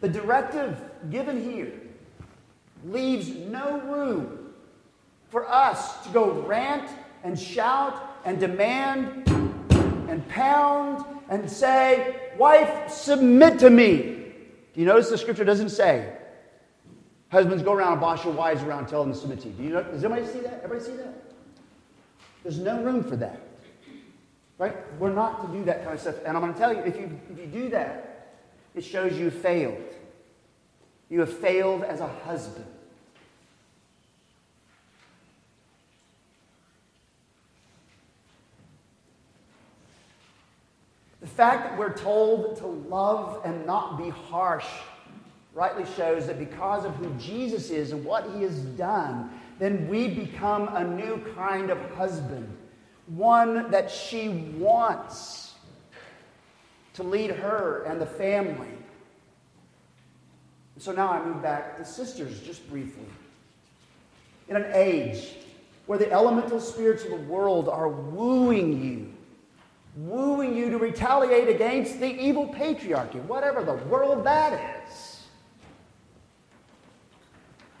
The 0.00 0.08
directive 0.08 0.78
given 1.10 1.42
here 1.42 1.72
leaves 2.84 3.30
no 3.30 3.80
room 3.80 4.52
for 5.30 5.50
us 5.50 6.04
to 6.04 6.10
go 6.10 6.42
rant 6.42 6.90
and 7.24 7.38
shout 7.38 8.02
and 8.26 8.38
demand 8.38 9.26
and 10.08 10.28
pound 10.28 11.04
and 11.30 11.50
say, 11.50 12.16
Wife, 12.36 12.90
submit 12.90 13.58
to 13.60 13.70
me. 13.70 14.02
Do 14.74 14.80
you 14.80 14.86
notice 14.86 15.08
the 15.08 15.16
scripture 15.16 15.44
doesn't 15.44 15.70
say, 15.70 16.12
Husbands, 17.30 17.62
go 17.62 17.72
around 17.72 17.92
and 17.92 18.00
boss 18.00 18.24
your 18.24 18.34
wives 18.34 18.62
around, 18.62 18.86
tell 18.86 19.02
them 19.02 19.12
to 19.12 19.18
submit 19.18 19.40
to 19.40 19.48
you. 19.48 19.54
Do 19.54 19.62
you 19.62 19.70
know, 19.70 19.82
does 19.82 20.04
anybody 20.04 20.26
see 20.26 20.40
that? 20.40 20.60
Everybody 20.62 20.84
see 20.84 20.96
that? 20.98 21.14
There's 22.42 22.58
no 22.58 22.82
room 22.82 23.02
for 23.02 23.16
that. 23.16 23.40
Right? 24.58 24.74
We're 24.98 25.12
not 25.12 25.42
to 25.42 25.58
do 25.58 25.64
that 25.64 25.82
kind 25.82 25.94
of 25.94 26.00
stuff. 26.00 26.16
And 26.24 26.36
I'm 26.36 26.42
going 26.42 26.52
to 26.52 26.58
tell 26.58 26.72
you, 26.72 26.80
if 26.80 26.96
you, 26.96 27.20
if 27.30 27.38
you 27.38 27.46
do 27.46 27.68
that, 27.70 28.36
it 28.74 28.84
shows 28.84 29.18
you 29.18 29.30
failed. 29.30 29.94
You 31.08 31.20
have 31.20 31.32
failed 31.32 31.82
as 31.82 32.00
a 32.00 32.08
husband. 32.08 32.66
The 41.20 41.26
fact 41.26 41.70
that 41.70 41.78
we're 41.78 41.96
told 41.96 42.56
to 42.58 42.66
love 42.66 43.42
and 43.44 43.66
not 43.66 43.98
be 43.98 44.10
harsh 44.10 44.66
rightly 45.54 45.84
shows 45.96 46.26
that 46.28 46.38
because 46.38 46.84
of 46.84 46.94
who 46.96 47.12
Jesus 47.14 47.70
is 47.70 47.92
and 47.92 48.04
what 48.04 48.30
he 48.34 48.42
has 48.42 48.60
done, 48.60 49.30
then 49.58 49.88
we 49.88 50.08
become 50.08 50.68
a 50.74 50.84
new 50.84 51.22
kind 51.34 51.70
of 51.70 51.78
husband, 51.92 52.54
one 53.06 53.70
that 53.70 53.90
she 53.90 54.28
wants 54.58 55.54
to 56.94 57.02
lead 57.02 57.30
her 57.30 57.84
and 57.84 58.00
the 58.00 58.06
family. 58.06 58.68
So 60.78 60.92
now 60.92 61.10
I 61.10 61.24
move 61.24 61.42
back 61.42 61.76
to 61.78 61.84
sisters 61.84 62.40
just 62.40 62.68
briefly. 62.68 63.06
In 64.48 64.56
an 64.56 64.70
age 64.74 65.34
where 65.86 65.98
the 65.98 66.10
elemental 66.12 66.60
spirits 66.60 67.04
of 67.04 67.10
the 67.10 67.16
world 67.16 67.68
are 67.68 67.88
wooing 67.88 68.82
you, 68.84 69.12
wooing 69.96 70.54
you 70.54 70.68
to 70.70 70.78
retaliate 70.78 71.48
against 71.48 71.98
the 71.98 72.20
evil 72.20 72.48
patriarchy, 72.48 73.22
whatever 73.22 73.64
the 73.64 73.74
world 73.86 74.24
that 74.24 74.52
is. 74.88 75.05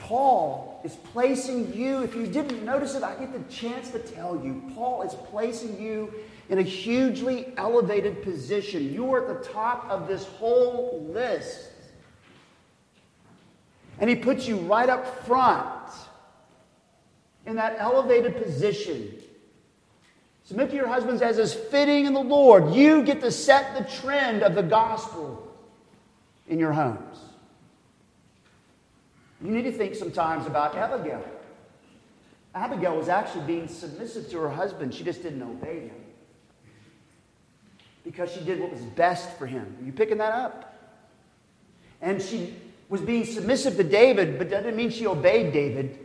Paul 0.06 0.80
is 0.84 0.94
placing 0.94 1.74
you, 1.74 2.02
if 2.02 2.14
you 2.14 2.28
didn't 2.28 2.64
notice 2.64 2.94
it, 2.94 3.02
I 3.02 3.16
get 3.16 3.32
the 3.32 3.52
chance 3.52 3.90
to 3.90 3.98
tell 3.98 4.40
you, 4.40 4.62
Paul 4.72 5.02
is 5.02 5.12
placing 5.30 5.82
you 5.82 6.14
in 6.48 6.58
a 6.58 6.62
hugely 6.62 7.52
elevated 7.56 8.22
position. 8.22 8.92
You 8.94 9.12
are 9.12 9.28
at 9.28 9.42
the 9.42 9.48
top 9.48 9.90
of 9.90 10.06
this 10.06 10.24
whole 10.24 11.04
list. 11.10 11.70
And 13.98 14.08
he 14.08 14.14
puts 14.14 14.46
you 14.46 14.58
right 14.58 14.88
up 14.88 15.26
front 15.26 15.90
in 17.44 17.56
that 17.56 17.74
elevated 17.80 18.40
position. 18.40 19.12
Submit 20.44 20.70
to 20.70 20.76
your 20.76 20.86
husbands 20.86 21.20
as 21.20 21.38
is 21.38 21.52
fitting 21.52 22.06
in 22.06 22.14
the 22.14 22.20
Lord. 22.20 22.72
You 22.72 23.02
get 23.02 23.20
to 23.22 23.32
set 23.32 23.76
the 23.76 23.92
trend 24.00 24.44
of 24.44 24.54
the 24.54 24.62
gospel 24.62 25.52
in 26.46 26.60
your 26.60 26.72
homes. 26.72 27.25
You 29.46 29.52
need 29.52 29.62
to 29.62 29.72
think 29.72 29.94
sometimes 29.94 30.44
about 30.44 30.74
Abigail. 30.74 31.24
Abigail 32.52 32.96
was 32.96 33.08
actually 33.08 33.46
being 33.46 33.68
submissive 33.68 34.28
to 34.30 34.38
her 34.38 34.50
husband, 34.50 34.92
she 34.92 35.04
just 35.04 35.22
didn't 35.22 35.42
obey 35.42 35.86
him 35.86 36.00
because 38.02 38.32
she 38.32 38.40
did 38.40 38.58
what 38.58 38.72
was 38.72 38.80
best 38.80 39.36
for 39.38 39.46
him. 39.46 39.76
Are 39.80 39.84
you 39.84 39.92
picking 39.92 40.18
that 40.18 40.32
up? 40.32 40.74
And 42.00 42.20
she 42.20 42.54
was 42.88 43.00
being 43.00 43.24
submissive 43.24 43.76
to 43.76 43.84
David, 43.84 44.38
but 44.38 44.50
that 44.50 44.64
didn't 44.64 44.76
mean 44.76 44.90
she 44.90 45.06
obeyed 45.06 45.52
David 45.52 45.96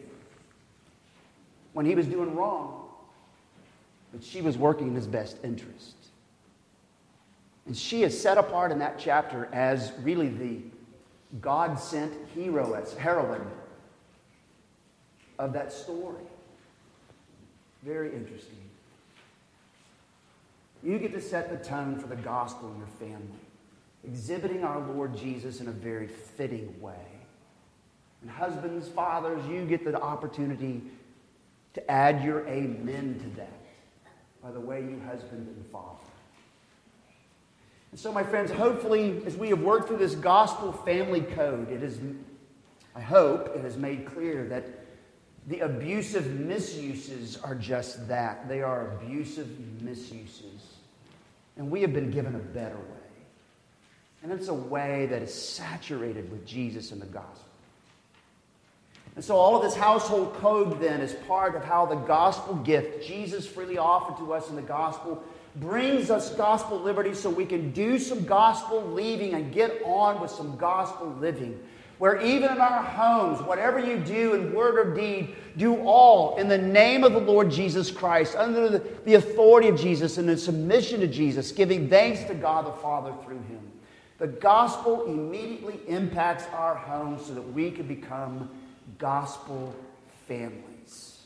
when 1.73 1.85
he 1.85 1.95
was 1.95 2.05
doing 2.05 2.35
wrong. 2.35 2.89
But 4.11 4.23
she 4.23 4.41
was 4.41 4.57
working 4.57 4.89
in 4.89 4.95
his 4.95 5.07
best 5.07 5.37
interest. 5.43 5.95
And 7.65 7.75
she 7.77 8.03
is 8.03 8.19
set 8.19 8.37
apart 8.37 8.71
in 8.71 8.79
that 8.79 8.99
chapter 8.99 9.47
as 9.51 9.93
really 10.03 10.27
the 10.27 10.57
God 11.39 11.79
sent 11.79 12.13
hero, 12.35 12.73
as 12.73 12.93
heroine 12.93 13.49
of 15.39 15.53
that 15.53 15.71
story. 15.71 16.23
Very 17.83 18.13
interesting. 18.13 18.57
You 20.83 20.99
get 20.99 21.13
to 21.13 21.21
set 21.21 21.49
the 21.49 21.63
tone 21.63 21.97
for 21.97 22.07
the 22.07 22.15
gospel 22.15 22.71
in 22.71 22.77
your 22.77 22.87
family, 22.87 23.39
exhibiting 24.03 24.63
our 24.63 24.79
Lord 24.79 25.15
Jesus 25.15 25.61
in 25.61 25.67
a 25.67 25.71
very 25.71 26.07
fitting 26.07 26.79
way. 26.81 26.95
And 28.21 28.29
husbands, 28.29 28.87
fathers, 28.87 29.45
you 29.47 29.65
get 29.65 29.85
the 29.85 29.99
opportunity 29.99 30.81
to 31.73 31.91
add 31.91 32.23
your 32.23 32.45
amen 32.47 33.19
to 33.23 33.37
that 33.37 33.61
by 34.43 34.51
the 34.51 34.59
way 34.59 34.81
you 34.81 35.01
husband 35.07 35.47
and 35.47 35.65
father. 35.71 36.10
And 37.91 37.99
so, 37.99 38.11
my 38.11 38.23
friends, 38.23 38.51
hopefully, 38.51 39.21
as 39.25 39.35
we 39.35 39.49
have 39.49 39.61
worked 39.61 39.87
through 39.87 39.97
this 39.97 40.15
gospel 40.15 40.71
family 40.71 41.21
code, 41.21 41.69
it 41.69 41.83
is, 41.83 41.99
I 42.95 43.01
hope, 43.01 43.53
it 43.55 43.63
has 43.63 43.75
made 43.75 44.05
clear 44.05 44.45
that 44.47 44.65
the 45.47 45.59
abusive 45.59 46.39
misuses 46.39 47.37
are 47.37 47.55
just 47.55 48.07
that. 48.07 48.47
They 48.47 48.61
are 48.61 48.93
abusive 48.95 49.81
misuses. 49.81 50.77
And 51.57 51.69
we 51.69 51.81
have 51.81 51.93
been 51.93 52.11
given 52.11 52.35
a 52.35 52.39
better 52.39 52.77
way. 52.77 52.83
And 54.23 54.31
it's 54.31 54.47
a 54.47 54.53
way 54.53 55.07
that 55.07 55.21
is 55.21 55.33
saturated 55.33 56.31
with 56.31 56.45
Jesus 56.45 56.91
and 56.91 57.01
the 57.01 57.07
gospel. 57.07 57.47
And 59.15 59.25
so, 59.25 59.35
all 59.35 59.57
of 59.57 59.63
this 59.63 59.75
household 59.75 60.35
code 60.35 60.79
then 60.79 61.01
is 61.01 61.13
part 61.27 61.55
of 61.55 61.65
how 61.65 61.85
the 61.85 61.95
gospel 61.95 62.55
gift 62.55 63.05
Jesus 63.05 63.45
freely 63.45 63.77
offered 63.77 64.17
to 64.23 64.33
us 64.33 64.49
in 64.49 64.55
the 64.55 64.61
gospel 64.61 65.21
brings 65.57 66.09
us 66.09 66.33
gospel 66.35 66.79
liberty 66.79 67.13
so 67.13 67.29
we 67.29 67.45
can 67.45 67.71
do 67.71 67.99
some 67.99 68.25
gospel 68.25 68.81
leaving 68.91 69.33
and 69.33 69.53
get 69.53 69.81
on 69.83 70.21
with 70.21 70.31
some 70.31 70.57
gospel 70.57 71.15
living 71.19 71.59
where 72.01 72.19
even 72.19 72.51
in 72.51 72.59
our 72.59 72.81
homes, 72.81 73.39
whatever 73.43 73.77
you 73.77 73.95
do 73.95 74.33
in 74.33 74.55
word 74.55 74.75
or 74.75 74.95
deed, 74.95 75.35
do 75.55 75.77
all 75.81 76.35
in 76.37 76.47
the 76.47 76.57
name 76.57 77.03
of 77.03 77.13
the 77.13 77.19
Lord 77.19 77.51
Jesus 77.51 77.91
Christ, 77.91 78.35
under 78.35 78.69
the, 78.69 78.79
the 79.05 79.13
authority 79.13 79.67
of 79.67 79.79
Jesus 79.79 80.17
and 80.17 80.27
in 80.27 80.35
submission 80.35 80.99
to 81.01 81.07
Jesus, 81.07 81.51
giving 81.51 81.87
thanks 81.87 82.23
to 82.23 82.33
God 82.33 82.65
the 82.65 82.71
Father 82.71 83.13
through 83.23 83.43
him. 83.43 83.71
The 84.17 84.25
gospel 84.25 85.05
immediately 85.05 85.79
impacts 85.87 86.45
our 86.55 86.73
homes 86.73 87.23
so 87.23 87.35
that 87.35 87.53
we 87.53 87.69
can 87.69 87.85
become 87.85 88.49
gospel 88.97 89.75
families. 90.27 91.19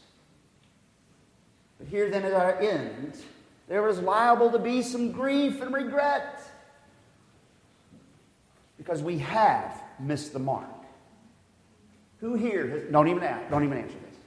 But 1.78 1.88
here 1.88 2.10
then 2.10 2.24
at 2.24 2.34
our 2.34 2.60
end, 2.60 3.16
there 3.68 3.88
is 3.90 4.00
liable 4.00 4.52
to 4.52 4.60
be 4.60 4.82
some 4.82 5.12
grief 5.12 5.62
and 5.62 5.74
regret 5.74 6.42
because 8.78 9.02
we 9.02 9.18
have 9.20 9.82
missed 10.00 10.34
the 10.34 10.40
mark. 10.40 10.70
Who 12.20 12.36
here 12.36 12.68
has, 12.68 12.84
don't 12.92 13.08
even 13.08 13.24
ask, 13.24 13.50
don't 13.50 13.64
even 13.64 13.78
answer 13.78 13.94
this. 13.94 14.20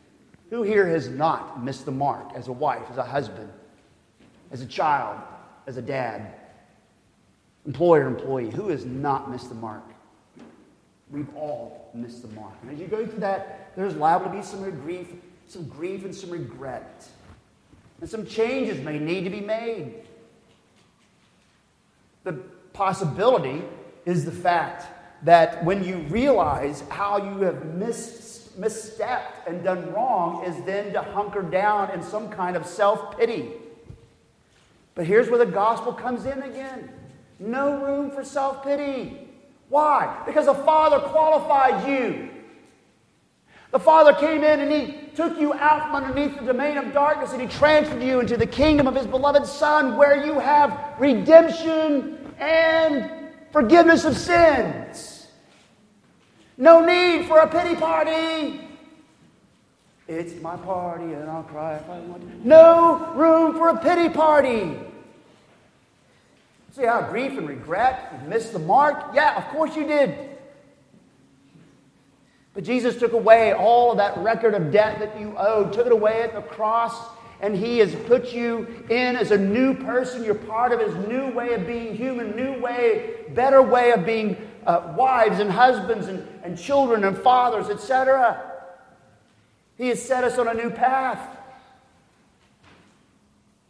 Who 0.51 0.63
here 0.63 0.87
has 0.89 1.09
not 1.09 1.63
missed 1.63 1.85
the 1.85 1.93
mark 1.93 2.33
as 2.35 2.49
a 2.49 2.53
wife, 2.53 2.83
as 2.91 2.97
a 2.97 3.05
husband, 3.05 3.51
as 4.51 4.61
a 4.61 4.67
child, 4.67 5.21
as 5.67 5.77
a 5.77 5.83
dad, 5.83 6.35
employer, 7.67 8.07
employee? 8.07 8.51
Who 8.51 8.69
has 8.69 8.85
not 8.85 9.31
missed 9.31 9.49
the 9.49 9.55
mark? 9.55 9.85
We've 11.11 11.35
all 11.35 11.91
missed 11.95 12.23
the 12.23 12.29
mark. 12.29 12.53
And 12.63 12.71
as 12.71 12.79
you 12.79 12.87
go 12.87 13.07
through 13.07 13.21
that, 13.21 13.73
there's 13.77 13.95
liable 13.95 14.27
to 14.27 14.33
be 14.33 14.43
some 14.43 14.69
grief, 14.81 15.09
some 15.47 15.67
grief 15.69 16.05
and 16.05 16.15
some 16.15 16.31
regret. 16.31 17.09
And 18.01 18.09
some 18.09 18.27
changes 18.27 18.83
may 18.85 18.99
need 18.99 19.25
to 19.25 19.31
be 19.31 19.41
made. 19.41 19.95
The 22.25 22.35
possibility 22.73 23.63
is 24.05 24.25
the 24.25 24.33
fact 24.33 24.87
that 25.25 25.65
when 25.65 25.83
you 25.83 25.99
realize 26.09 26.83
how 26.89 27.17
you 27.17 27.43
have 27.43 27.65
mis- 27.65 28.51
misstepped 28.59 29.47
and 29.47 29.65
done 29.65 29.93
wrong, 29.93 30.45
is 30.45 30.65
then 30.65 30.93
to 30.93 31.03
hunker 31.03 31.43
down 31.43 31.91
in 31.91 32.03
some 32.03 32.29
kind 32.31 32.57
of 32.57 32.67
self 32.67 33.19
pity. 33.19 33.51
But 34.95 35.07
here's 35.07 35.29
where 35.29 35.39
the 35.39 35.51
gospel 35.51 35.93
comes 35.93 36.25
in 36.25 36.43
again 36.43 36.91
no 37.41 37.85
room 37.85 38.11
for 38.11 38.25
self 38.25 38.65
pity. 38.65 39.29
Why? 39.69 40.23
Because 40.27 40.47
the 40.47 40.55
Father 40.55 40.99
qualified 40.99 41.89
you. 41.89 42.31
The 43.71 43.79
Father 43.79 44.15
came 44.15 44.43
in 44.43 44.61
and 44.61 44.73
He 44.73 45.09
took 45.15 45.39
you 45.39 45.53
out 45.55 45.83
from 45.83 45.97
underneath 45.97 46.39
the 46.39 46.47
domain 46.47 46.79
of 46.79 46.93
darkness 46.93 47.33
and 47.33 47.43
He 47.43 47.49
transferred 47.49 48.03
you 48.03 48.21
into 48.21 48.37
the 48.37 48.47
kingdom 48.47 48.87
of 48.87 48.95
His 48.95 49.07
beloved 49.07 49.47
Son, 49.47 49.97
where 49.97 50.25
you 50.25 50.39
have 50.39 50.95
redemption 50.99 52.35
and 52.39 53.11
forgiveness 53.53 54.05
of 54.05 54.17
sins. 54.17 55.27
No 56.57 56.85
need 56.85 57.27
for 57.27 57.39
a 57.39 57.47
pity 57.47 57.77
party. 57.77 58.61
It's 60.09 60.41
my 60.41 60.57
party 60.57 61.13
and 61.13 61.29
I'll 61.29 61.43
cry 61.43 61.75
if 61.77 61.89
I 61.91 61.99
want 62.01 62.23
to. 62.23 62.49
No 62.49 63.13
room 63.15 63.55
for 63.55 63.69
a 63.69 63.77
pity 63.77 64.09
party. 64.09 64.79
See 66.73 66.85
how 66.85 67.03
grief 67.03 67.37
and 67.37 67.47
regret, 67.49 68.19
you 68.23 68.29
missed 68.29 68.53
the 68.53 68.59
mark? 68.59 69.11
Yeah, 69.15 69.37
of 69.37 69.45
course 69.49 69.77
you 69.77 69.87
did. 69.87 70.28
But 72.59 72.65
Jesus 72.65 72.99
took 72.99 73.13
away 73.13 73.53
all 73.53 73.93
of 73.93 73.99
that 73.99 74.19
record 74.19 74.53
of 74.53 74.73
debt 74.73 74.99
that 74.99 75.21
you 75.21 75.33
owed, 75.39 75.73
took 75.73 75.87
it 75.87 75.93
away 75.93 76.23
at 76.23 76.35
the 76.35 76.43
cross, 76.43 76.93
and 77.41 77.55
He 77.55 77.79
has 77.79 77.95
put 77.95 78.33
you 78.33 78.85
in 78.91 79.15
as 79.15 79.31
a 79.31 79.39
new 79.39 79.75
person. 79.75 80.25
You're 80.25 80.35
part 80.35 80.73
of 80.73 80.81
His 80.81 80.93
new 81.07 81.31
way 81.31 81.53
of 81.53 81.69
being 81.69 81.95
human, 81.95 82.35
new 82.35 82.61
way, 82.61 83.21
better 83.29 83.63
way 83.63 83.93
of 83.93 84.05
being 84.05 84.37
uh, 84.67 84.93
wives 84.97 85.39
and 85.39 85.53
husbands 85.53 86.09
and, 86.09 86.27
and 86.43 86.59
children 86.59 87.05
and 87.05 87.17
fathers, 87.17 87.69
etc. 87.69 88.43
He 89.77 89.87
has 89.87 90.03
set 90.03 90.25
us 90.25 90.37
on 90.37 90.49
a 90.49 90.55
new 90.55 90.71
path. 90.71 91.39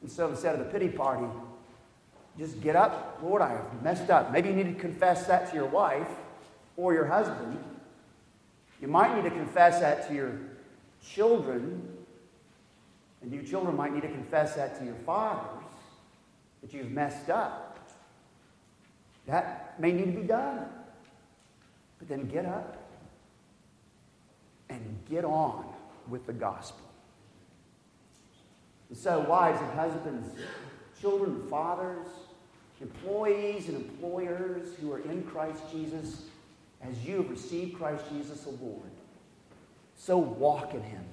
And 0.00 0.10
so 0.10 0.30
instead 0.30 0.58
of 0.58 0.60
the 0.60 0.72
pity 0.72 0.88
party, 0.88 1.26
just 2.38 2.58
get 2.62 2.74
up. 2.74 3.18
Lord, 3.22 3.42
I 3.42 3.50
have 3.50 3.82
messed 3.82 4.08
up. 4.08 4.32
Maybe 4.32 4.48
you 4.48 4.54
need 4.54 4.74
to 4.74 4.80
confess 4.80 5.26
that 5.26 5.50
to 5.50 5.56
your 5.56 5.66
wife 5.66 6.08
or 6.78 6.94
your 6.94 7.04
husband. 7.04 7.62
You 8.80 8.88
might 8.88 9.14
need 9.16 9.28
to 9.28 9.34
confess 9.34 9.80
that 9.80 10.08
to 10.08 10.14
your 10.14 10.38
children. 11.04 11.96
And 13.22 13.32
you 13.32 13.42
children 13.42 13.76
might 13.76 13.92
need 13.92 14.02
to 14.02 14.08
confess 14.08 14.54
that 14.54 14.78
to 14.78 14.84
your 14.84 14.94
fathers 15.06 15.64
that 16.62 16.72
you've 16.72 16.90
messed 16.90 17.30
up. 17.30 17.88
That 19.26 19.78
may 19.80 19.92
need 19.92 20.14
to 20.14 20.20
be 20.20 20.26
done. 20.26 20.66
But 21.98 22.08
then 22.08 22.28
get 22.28 22.46
up 22.46 22.76
and 24.68 24.98
get 25.08 25.24
on 25.24 25.66
with 26.08 26.26
the 26.26 26.32
gospel. 26.32 26.86
And 28.88 28.96
so, 28.96 29.20
wives 29.20 29.60
and 29.60 29.70
husbands, 29.72 30.34
children 31.00 31.32
and 31.32 31.50
fathers, 31.50 32.06
employees 32.80 33.68
and 33.68 33.76
employers 33.76 34.74
who 34.80 34.92
are 34.92 35.00
in 35.00 35.22
Christ 35.24 35.62
Jesus, 35.70 36.22
as 36.82 37.04
you 37.04 37.16
have 37.16 37.30
received 37.30 37.76
Christ 37.76 38.04
Jesus 38.10 38.42
the 38.42 38.50
Lord, 38.50 38.90
so 39.96 40.18
walk 40.18 40.74
in 40.74 40.82
him, 40.82 41.04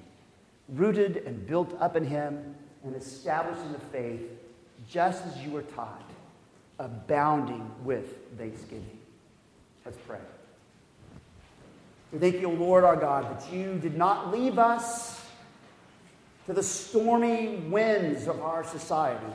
rooted 0.68 1.18
and 1.26 1.46
built 1.46 1.76
up 1.80 1.96
in 1.96 2.04
him 2.04 2.54
and 2.84 2.94
established 2.94 3.60
in 3.62 3.72
the 3.72 3.78
faith, 3.78 4.22
just 4.88 5.24
as 5.26 5.36
you 5.38 5.50
were 5.50 5.62
taught, 5.62 6.10
abounding 6.78 7.68
with 7.84 8.16
thanksgiving. 8.38 8.98
Let's 9.84 9.98
pray. 10.06 10.18
We 12.12 12.18
thank 12.18 12.40
you, 12.40 12.48
Lord 12.48 12.84
our 12.84 12.96
God, 12.96 13.24
that 13.24 13.52
you 13.52 13.78
did 13.78 13.96
not 13.96 14.32
leave 14.32 14.58
us 14.58 15.20
to 16.46 16.52
the 16.52 16.62
stormy 16.62 17.56
winds 17.56 18.28
of 18.28 18.40
our 18.40 18.62
society 18.62 19.32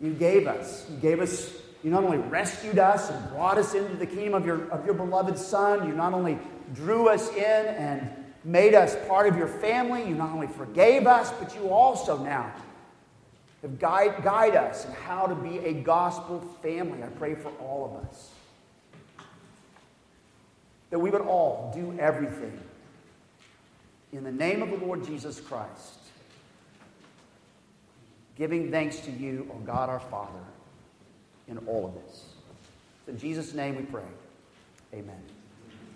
you 0.00 0.12
gave 0.12 0.46
us. 0.46 0.86
You 0.90 0.96
gave 0.96 1.20
us, 1.20 1.55
you 1.86 1.92
not 1.92 2.02
only 2.02 2.18
rescued 2.18 2.80
us 2.80 3.10
and 3.10 3.30
brought 3.30 3.58
us 3.58 3.72
into 3.72 3.94
the 3.94 4.06
kingdom 4.06 4.34
of 4.34 4.44
your, 4.44 4.68
of 4.72 4.84
your 4.84 4.94
beloved 4.94 5.38
Son, 5.38 5.86
you 5.86 5.94
not 5.94 6.12
only 6.12 6.36
drew 6.74 7.08
us 7.08 7.28
in 7.30 7.36
and 7.38 8.10
made 8.42 8.74
us 8.74 8.96
part 9.06 9.28
of 9.28 9.36
your 9.36 9.46
family, 9.46 10.02
you 10.02 10.16
not 10.16 10.30
only 10.30 10.48
forgave 10.48 11.06
us, 11.06 11.30
but 11.38 11.54
you 11.54 11.68
also 11.68 12.18
now 12.18 12.52
have 13.62 13.78
guide, 13.78 14.24
guide 14.24 14.56
us 14.56 14.84
in 14.84 14.90
how 14.94 15.26
to 15.26 15.36
be 15.36 15.58
a 15.58 15.74
gospel 15.74 16.40
family. 16.60 17.04
I 17.04 17.06
pray 17.06 17.36
for 17.36 17.50
all 17.60 17.84
of 17.84 18.08
us. 18.08 18.32
That 20.90 20.98
we 20.98 21.10
would 21.10 21.20
all 21.20 21.70
do 21.72 21.96
everything 22.00 22.58
in 24.12 24.24
the 24.24 24.32
name 24.32 24.60
of 24.60 24.70
the 24.70 24.84
Lord 24.84 25.06
Jesus 25.06 25.38
Christ 25.38 26.00
giving 28.36 28.72
thanks 28.72 28.98
to 28.98 29.12
you, 29.12 29.48
O 29.54 29.58
God 29.60 29.88
our 29.88 30.00
Father, 30.00 30.40
in 31.48 31.58
all 31.66 31.86
of 31.86 31.94
this. 31.94 32.24
In 33.08 33.18
Jesus' 33.18 33.54
name 33.54 33.76
we 33.76 33.82
pray. 33.82 34.02
Amen. 34.94 35.22